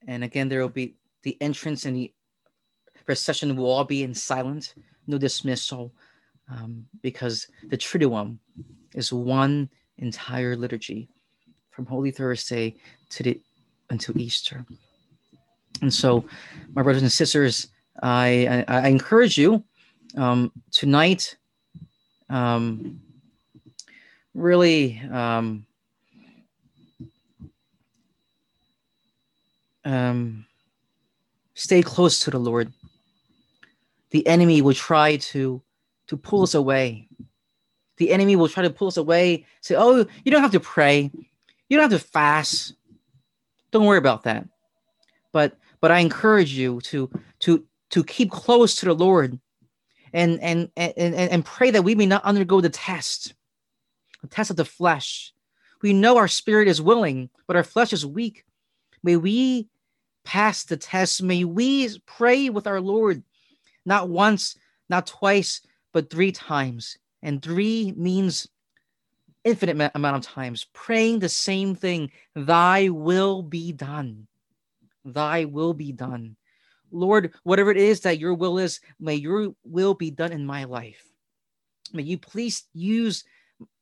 and 0.06 0.26
again, 0.26 0.50
there 0.50 0.60
will 0.60 0.67
be 0.67 0.96
the 1.24 1.38
entrance 1.39 1.86
and 1.86 1.96
the 1.96 2.12
procession 3.06 3.56
will 3.56 3.72
all 3.72 3.86
be 3.86 4.04
in 4.04 4.13
silence, 4.13 4.76
no 5.08 5.17
dismissal, 5.17 5.94
um, 6.49 6.86
because 7.01 7.47
the 7.69 7.77
Triduum 7.77 8.38
is 8.93 9.12
one 9.13 9.69
entire 9.97 10.56
liturgy 10.56 11.10
from 11.71 11.86
Holy 11.86 12.12
Thursday 12.12 12.75
to 13.10 13.23
the 13.23 13.41
until 13.89 14.17
Easter. 14.17 14.65
And 15.82 15.93
so, 15.93 16.25
my 16.73 16.82
brothers 16.82 17.01
and 17.01 17.12
sisters, 17.12 17.67
I 18.01 18.65
I, 18.67 18.80
I 18.80 18.88
encourage 18.88 19.38
you 19.38 19.63
um, 20.17 20.51
tonight. 20.71 21.38
Um, 22.30 23.01
really 24.34 25.01
um, 25.12 25.65
um, 29.84 30.45
stay 31.54 31.82
close 31.82 32.19
to 32.21 32.32
the 32.32 32.39
Lord. 32.39 32.71
The 34.12 34.25
enemy 34.27 34.62
will 34.62 34.73
try 34.73 35.17
to 35.17 35.62
to 36.12 36.17
pull 36.17 36.43
us 36.43 36.54
away. 36.54 37.08
The 37.95 38.12
enemy 38.12 38.36
will 38.36 38.50
try 38.50 38.63
to 38.63 38.69
pull 38.69 38.89
us 38.89 38.97
away. 38.97 39.45
Say, 39.62 39.76
"Oh, 39.78 40.06
you 40.26 40.32
don't 40.32 40.41
have 40.41 40.52
to 40.52 40.60
pray. 40.60 41.10
You 41.69 41.78
don't 41.78 41.89
have 41.89 42.02
to 42.02 42.06
fast. 42.06 42.74
Don't 43.71 43.86
worry 43.86 43.97
about 43.97 44.24
that." 44.24 44.45
But 45.32 45.58
but 45.80 45.89
I 45.89 46.00
encourage 46.00 46.52
you 46.52 46.82
to 46.82 47.10
to 47.39 47.65
to 47.91 48.04
keep 48.04 48.30
close 48.30 48.76
to 48.76 48.86
the 48.88 48.93
Lord, 48.93 49.39
and 50.12 50.38
and 50.41 50.69
and 50.76 50.93
and, 50.97 51.15
and 51.15 51.45
pray 51.45 51.71
that 51.71 51.86
we 51.86 51.95
may 51.95 52.06
not 52.06 52.26
undergo 52.26 52.60
the 52.60 52.69
test, 52.69 53.34
the 54.21 54.28
test 54.28 54.52
of 54.52 54.58
the 54.58 54.65
flesh. 54.65 55.32
We 55.82 55.93
know 55.93 56.17
our 56.17 56.28
spirit 56.28 56.67
is 56.67 56.82
willing, 56.82 57.30
but 57.47 57.56
our 57.56 57.63
flesh 57.63 57.93
is 57.93 58.06
weak. 58.06 58.43
May 59.02 59.15
we 59.15 59.69
pass 60.26 60.65
the 60.65 60.76
test. 60.76 61.24
May 61.24 61.45
we 61.45 61.88
pray 62.06 62.50
with 62.50 62.67
our 62.67 62.82
Lord, 62.82 63.24
not 63.86 64.10
once, 64.10 64.58
not 64.89 65.08
twice, 65.08 65.62
but 65.93 66.10
three 66.10 66.32
times. 66.32 66.97
And 67.23 67.41
three 67.41 67.93
means 67.95 68.47
infinite 69.43 69.91
amount 69.95 70.17
of 70.17 70.32
times, 70.32 70.67
praying 70.73 71.19
the 71.19 71.30
same 71.30 71.75
thing 71.75 72.12
Thy 72.36 72.89
will 72.89 73.41
be 73.41 73.71
done. 73.71 74.27
Thy 75.06 75.45
will 75.45 75.73
be 75.73 75.91
done. 75.91 76.36
Lord, 76.91 77.34
whatever 77.43 77.71
it 77.71 77.77
is 77.77 78.01
that 78.01 78.19
your 78.19 78.34
will 78.34 78.58
is, 78.58 78.82
may 78.99 79.15
your 79.15 79.54
will 79.63 79.93
be 79.93 80.12
done 80.12 80.32
in 80.32 80.45
my 80.45 80.65
life. 80.65 81.04
May 81.93 82.04
you 82.04 82.17
please 82.17 82.63
use 82.73 83.23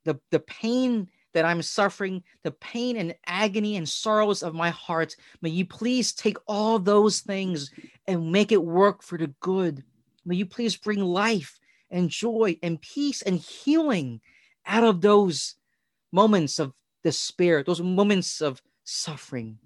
the, 0.05 0.19
the 0.31 0.39
pain 0.39 1.09
that 1.33 1.45
I'm 1.45 1.61
suffering, 1.61 2.23
the 2.43 2.51
pain 2.51 2.97
and 2.97 3.15
agony 3.25 3.75
and 3.75 3.87
sorrows 3.87 4.43
of 4.43 4.53
my 4.53 4.69
heart. 4.69 5.15
May 5.41 5.49
you 5.49 5.65
please 5.65 6.13
take 6.13 6.37
all 6.47 6.79
those 6.79 7.19
things 7.19 7.71
and 8.07 8.31
make 8.31 8.51
it 8.51 8.63
work 8.63 9.03
for 9.03 9.17
the 9.17 9.27
good. 9.39 9.83
May 10.25 10.35
you 10.35 10.45
please 10.45 10.75
bring 10.75 11.03
life 11.03 11.58
and 11.91 12.09
joy 12.09 12.57
and 12.61 12.81
peace 12.81 13.21
and 13.21 13.37
healing 13.39 14.21
out 14.65 14.83
of 14.83 15.01
those 15.01 15.55
moments 16.11 16.59
of 16.59 16.73
despair, 17.03 17.63
those 17.63 17.81
moments 17.81 18.41
of 18.41 18.61
suffering. 18.83 19.57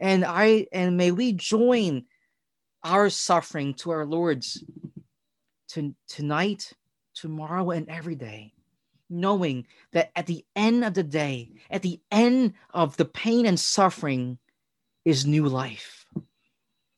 And 0.00 0.24
I 0.24 0.66
and 0.72 0.96
may 0.96 1.10
we 1.10 1.32
join 1.32 2.04
our 2.82 3.10
suffering 3.10 3.74
to 3.74 3.90
our 3.90 4.04
Lord's 4.04 4.62
to, 5.68 5.94
tonight, 6.08 6.72
tomorrow, 7.14 7.70
and 7.70 7.88
every 7.88 8.14
day 8.14 8.52
knowing 9.10 9.66
that 9.92 10.10
at 10.16 10.26
the 10.26 10.44
end 10.56 10.84
of 10.84 10.94
the 10.94 11.02
day, 11.02 11.50
at 11.70 11.82
the 11.82 12.00
end 12.10 12.54
of 12.72 12.96
the 12.96 13.04
pain 13.04 13.46
and 13.46 13.58
suffering, 13.58 14.38
is 15.04 15.26
new 15.26 15.46
life, 15.46 16.06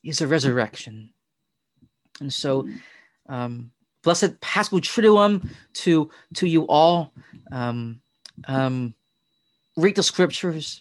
is 0.04 0.20
a 0.20 0.26
resurrection. 0.26 1.10
And 2.20 2.32
so, 2.32 2.68
um, 3.28 3.72
blessed 4.06 4.40
Paschal 4.40 4.80
Triduum 4.80 5.50
to 5.82 6.08
to 6.34 6.46
you 6.46 6.64
all. 6.68 7.12
Um, 7.50 8.00
um, 8.46 8.94
read 9.76 9.96
the 9.96 10.02
scriptures, 10.02 10.80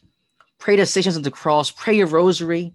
pray 0.59 0.75
the 0.75 0.85
stations 0.85 1.17
of 1.17 1.23
the 1.23 1.31
cross, 1.31 1.71
pray 1.71 1.97
your 1.97 2.07
rosary. 2.07 2.71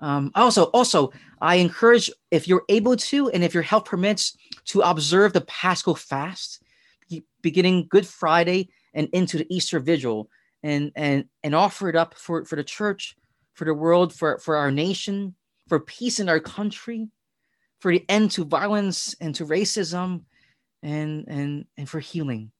Um, 0.00 0.32
also, 0.34 0.64
also, 0.64 1.12
I 1.40 1.56
encourage 1.56 2.10
if 2.32 2.48
you're 2.48 2.64
able 2.68 2.96
to, 2.96 3.30
and 3.30 3.44
if 3.44 3.54
your 3.54 3.62
health 3.62 3.84
permits, 3.84 4.36
to 4.66 4.80
observe 4.80 5.32
the 5.32 5.42
Paschal 5.42 5.94
fast 5.94 6.62
beginning 7.40 7.86
Good 7.88 8.06
Friday 8.06 8.70
and 8.92 9.08
into 9.12 9.38
the 9.38 9.46
Easter 9.54 9.78
Vigil, 9.78 10.28
and 10.64 10.90
and 10.96 11.26
and 11.44 11.54
offer 11.54 11.88
it 11.88 11.94
up 11.94 12.14
for 12.14 12.44
for 12.44 12.56
the 12.56 12.64
church, 12.64 13.16
for 13.54 13.66
the 13.66 13.74
world, 13.74 14.12
for 14.12 14.38
for 14.38 14.56
our 14.56 14.72
nation, 14.72 15.36
for 15.68 15.78
peace 15.78 16.18
in 16.18 16.28
our 16.28 16.40
country, 16.40 17.08
for 17.80 17.92
the 17.92 18.04
end 18.08 18.30
to 18.32 18.44
violence 18.44 19.14
and 19.20 19.34
to 19.34 19.46
racism, 19.46 20.22
and 20.82 21.24
and 21.28 21.64
and 21.76 21.88
for 21.88 22.00
healing. 22.00 22.52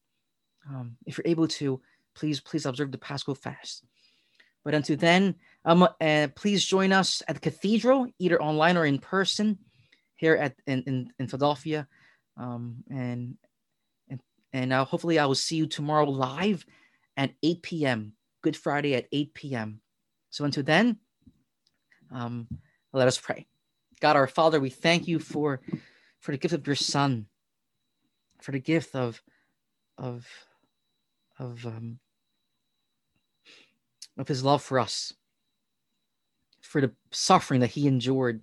Um, 0.68 0.96
if 1.06 1.16
you're 1.16 1.26
able 1.26 1.48
to, 1.48 1.80
please 2.14 2.40
please 2.40 2.66
observe 2.66 2.92
the 2.92 2.98
Paschal 2.98 3.34
fast. 3.34 3.84
But 4.64 4.74
until 4.74 4.96
then, 4.96 5.36
um, 5.64 5.88
uh, 6.00 6.28
please 6.34 6.64
join 6.64 6.92
us 6.92 7.22
at 7.28 7.36
the 7.36 7.40
cathedral, 7.40 8.06
either 8.18 8.40
online 8.42 8.76
or 8.76 8.84
in 8.84 8.98
person, 8.98 9.58
here 10.16 10.34
at 10.34 10.54
in 10.66 10.82
in, 10.86 11.12
in 11.18 11.26
Philadelphia. 11.28 11.86
Um, 12.36 12.84
and 12.90 13.36
and 14.52 14.72
uh, 14.72 14.84
hopefully, 14.84 15.18
I 15.18 15.26
will 15.26 15.34
see 15.34 15.56
you 15.56 15.66
tomorrow 15.66 16.08
live 16.08 16.64
at 17.16 17.32
8 17.42 17.62
p.m. 17.62 18.12
Good 18.42 18.56
Friday 18.56 18.94
at 18.94 19.06
8 19.12 19.34
p.m. 19.34 19.80
So 20.30 20.44
until 20.44 20.62
then, 20.62 20.98
um, 22.10 22.48
let 22.92 23.06
us 23.06 23.18
pray. 23.18 23.46
God 24.00 24.16
our 24.16 24.26
Father, 24.26 24.60
we 24.60 24.70
thank 24.70 25.06
you 25.06 25.18
for 25.18 25.60
for 26.20 26.32
the 26.32 26.38
gift 26.38 26.54
of 26.54 26.66
your 26.66 26.76
Son, 26.76 27.26
for 28.40 28.52
the 28.52 28.58
gift 28.58 28.94
of 28.94 29.22
of 29.98 30.26
of 31.38 31.64
um, 31.66 31.98
of 34.18 34.26
His 34.26 34.42
love 34.42 34.62
for 34.62 34.78
us, 34.78 35.12
for 36.62 36.80
the 36.80 36.92
suffering 37.10 37.60
that 37.60 37.70
He 37.70 37.86
endured, 37.86 38.42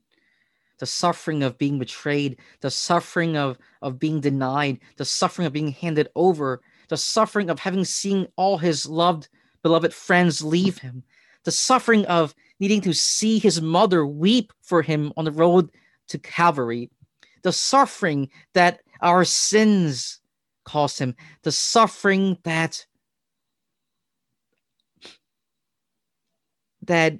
the 0.79 0.85
suffering 0.85 1.43
of 1.43 1.57
being 1.57 1.79
betrayed, 1.79 2.37
the 2.61 2.71
suffering 2.71 3.35
of, 3.35 3.57
of 3.81 3.99
being 3.99 4.21
denied, 4.21 4.79
the 4.97 5.05
suffering 5.05 5.45
of 5.45 5.53
being 5.53 5.71
handed 5.71 6.09
over, 6.15 6.61
the 6.89 6.97
suffering 6.97 7.49
of 7.49 7.59
having 7.59 7.85
seen 7.85 8.27
all 8.35 8.57
his 8.57 8.85
loved, 8.85 9.27
beloved 9.63 9.93
friends 9.93 10.43
leave 10.43 10.77
him, 10.79 11.03
the 11.43 11.51
suffering 11.51 12.05
of 12.05 12.35
needing 12.59 12.81
to 12.81 12.93
see 12.93 13.39
his 13.39 13.61
mother 13.61 14.05
weep 14.05 14.51
for 14.61 14.81
him 14.81 15.13
on 15.17 15.25
the 15.25 15.31
road 15.31 15.69
to 16.09 16.17
Calvary, 16.17 16.89
the 17.43 17.51
suffering 17.51 18.29
that 18.53 18.81
our 19.01 19.23
sins 19.23 20.19
caused 20.63 20.99
him, 20.99 21.15
the 21.43 21.51
suffering 21.51 22.37
that 22.43 22.85
that 26.83 27.19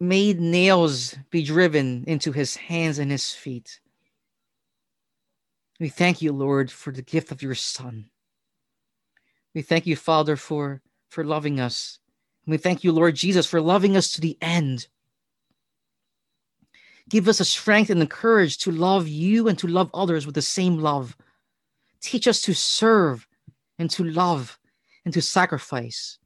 made 0.00 0.40
nails 0.40 1.14
be 1.30 1.42
driven 1.44 2.04
into 2.06 2.32
his 2.32 2.56
hands 2.56 2.98
and 2.98 3.10
his 3.10 3.32
feet. 3.32 3.80
We 5.78 5.88
thank 5.88 6.22
you, 6.22 6.32
Lord, 6.32 6.70
for 6.70 6.92
the 6.92 7.02
gift 7.02 7.30
of 7.32 7.42
your 7.42 7.54
Son. 7.54 8.10
We 9.54 9.62
thank 9.62 9.86
you, 9.86 9.96
Father, 9.96 10.36
for, 10.36 10.80
for 11.08 11.24
loving 11.24 11.60
us. 11.60 11.98
We 12.46 12.56
thank 12.56 12.82
you, 12.82 12.92
Lord 12.92 13.14
Jesus, 13.14 13.46
for 13.46 13.60
loving 13.60 13.96
us 13.96 14.12
to 14.12 14.20
the 14.20 14.36
end. 14.40 14.88
Give 17.08 17.28
us 17.28 17.38
the 17.38 17.44
strength 17.44 17.90
and 17.90 18.00
the 18.00 18.06
courage 18.06 18.58
to 18.58 18.70
love 18.70 19.06
you 19.06 19.48
and 19.48 19.58
to 19.58 19.66
love 19.66 19.90
others 19.94 20.26
with 20.26 20.34
the 20.34 20.42
same 20.42 20.78
love. 20.78 21.16
Teach 22.00 22.26
us 22.26 22.42
to 22.42 22.54
serve 22.54 23.26
and 23.78 23.90
to 23.90 24.04
love 24.04 24.58
and 25.04 25.14
to 25.14 25.22
sacrifice. 25.22 26.18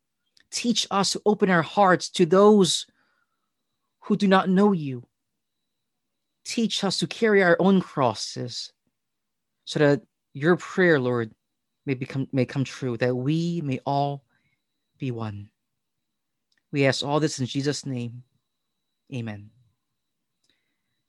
Teach 0.50 0.86
us 0.90 1.12
to 1.12 1.22
open 1.26 1.50
our 1.50 1.62
hearts 1.62 2.08
to 2.10 2.24
those 2.24 2.86
who 4.00 4.16
do 4.16 4.28
not 4.28 4.48
know 4.48 4.72
you. 4.72 5.06
Teach 6.44 6.84
us 6.84 6.98
to 6.98 7.06
carry 7.06 7.42
our 7.42 7.56
own 7.58 7.80
crosses 7.80 8.72
so 9.64 9.80
that 9.80 10.02
your 10.32 10.56
prayer, 10.56 11.00
Lord, 11.00 11.32
may 11.84 11.94
become 11.94 12.28
may 12.32 12.44
come 12.44 12.64
true, 12.64 12.96
that 12.98 13.14
we 13.14 13.60
may 13.62 13.80
all 13.84 14.22
be 14.98 15.10
one. 15.10 15.50
We 16.76 16.84
ask 16.84 17.02
all 17.02 17.20
this 17.20 17.38
in 17.38 17.46
Jesus' 17.46 17.86
name. 17.86 18.22
Amen. 19.10 19.48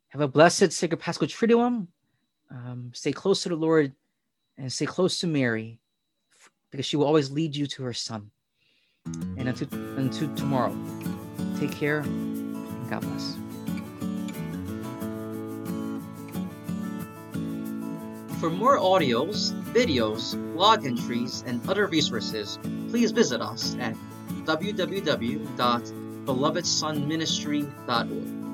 Have 0.07 0.22
a 0.22 0.28
blessed 0.30 0.72
Sacred 0.72 1.01
Paschal 1.01 1.28
Triduum. 1.28 1.88
Um, 2.49 2.91
stay 2.93 3.11
close 3.11 3.43
to 3.43 3.49
the 3.49 3.57
Lord 3.57 3.91
and 4.57 4.72
stay 4.72 4.86
close 4.86 5.20
to 5.20 5.28
Mary 5.28 5.82
because 6.72 6.86
she 6.86 6.95
will 6.95 7.05
always 7.05 7.32
lead 7.32 7.53
you 7.53 7.68
to 7.68 7.84
her 7.84 7.91
son. 7.91 8.32
And 9.38 9.49
until, 9.49 9.68
until 9.97 10.34
tomorrow, 10.36 10.74
take 11.59 11.74
care 11.74 11.99
and 11.99 12.89
God 12.89 13.01
bless. 13.01 13.36
For 18.39 18.49
more 18.49 18.78
audios, 18.78 19.51
videos, 19.74 20.34
blog 20.53 20.86
entries, 20.86 21.43
and 21.45 21.59
other 21.68 21.88
resources, 21.88 22.57
please 22.88 23.11
visit 23.11 23.41
us 23.41 23.76
at 23.82 23.97
www.ccpf.org. 24.48 25.93
belovedsonministry.org. 26.28 28.47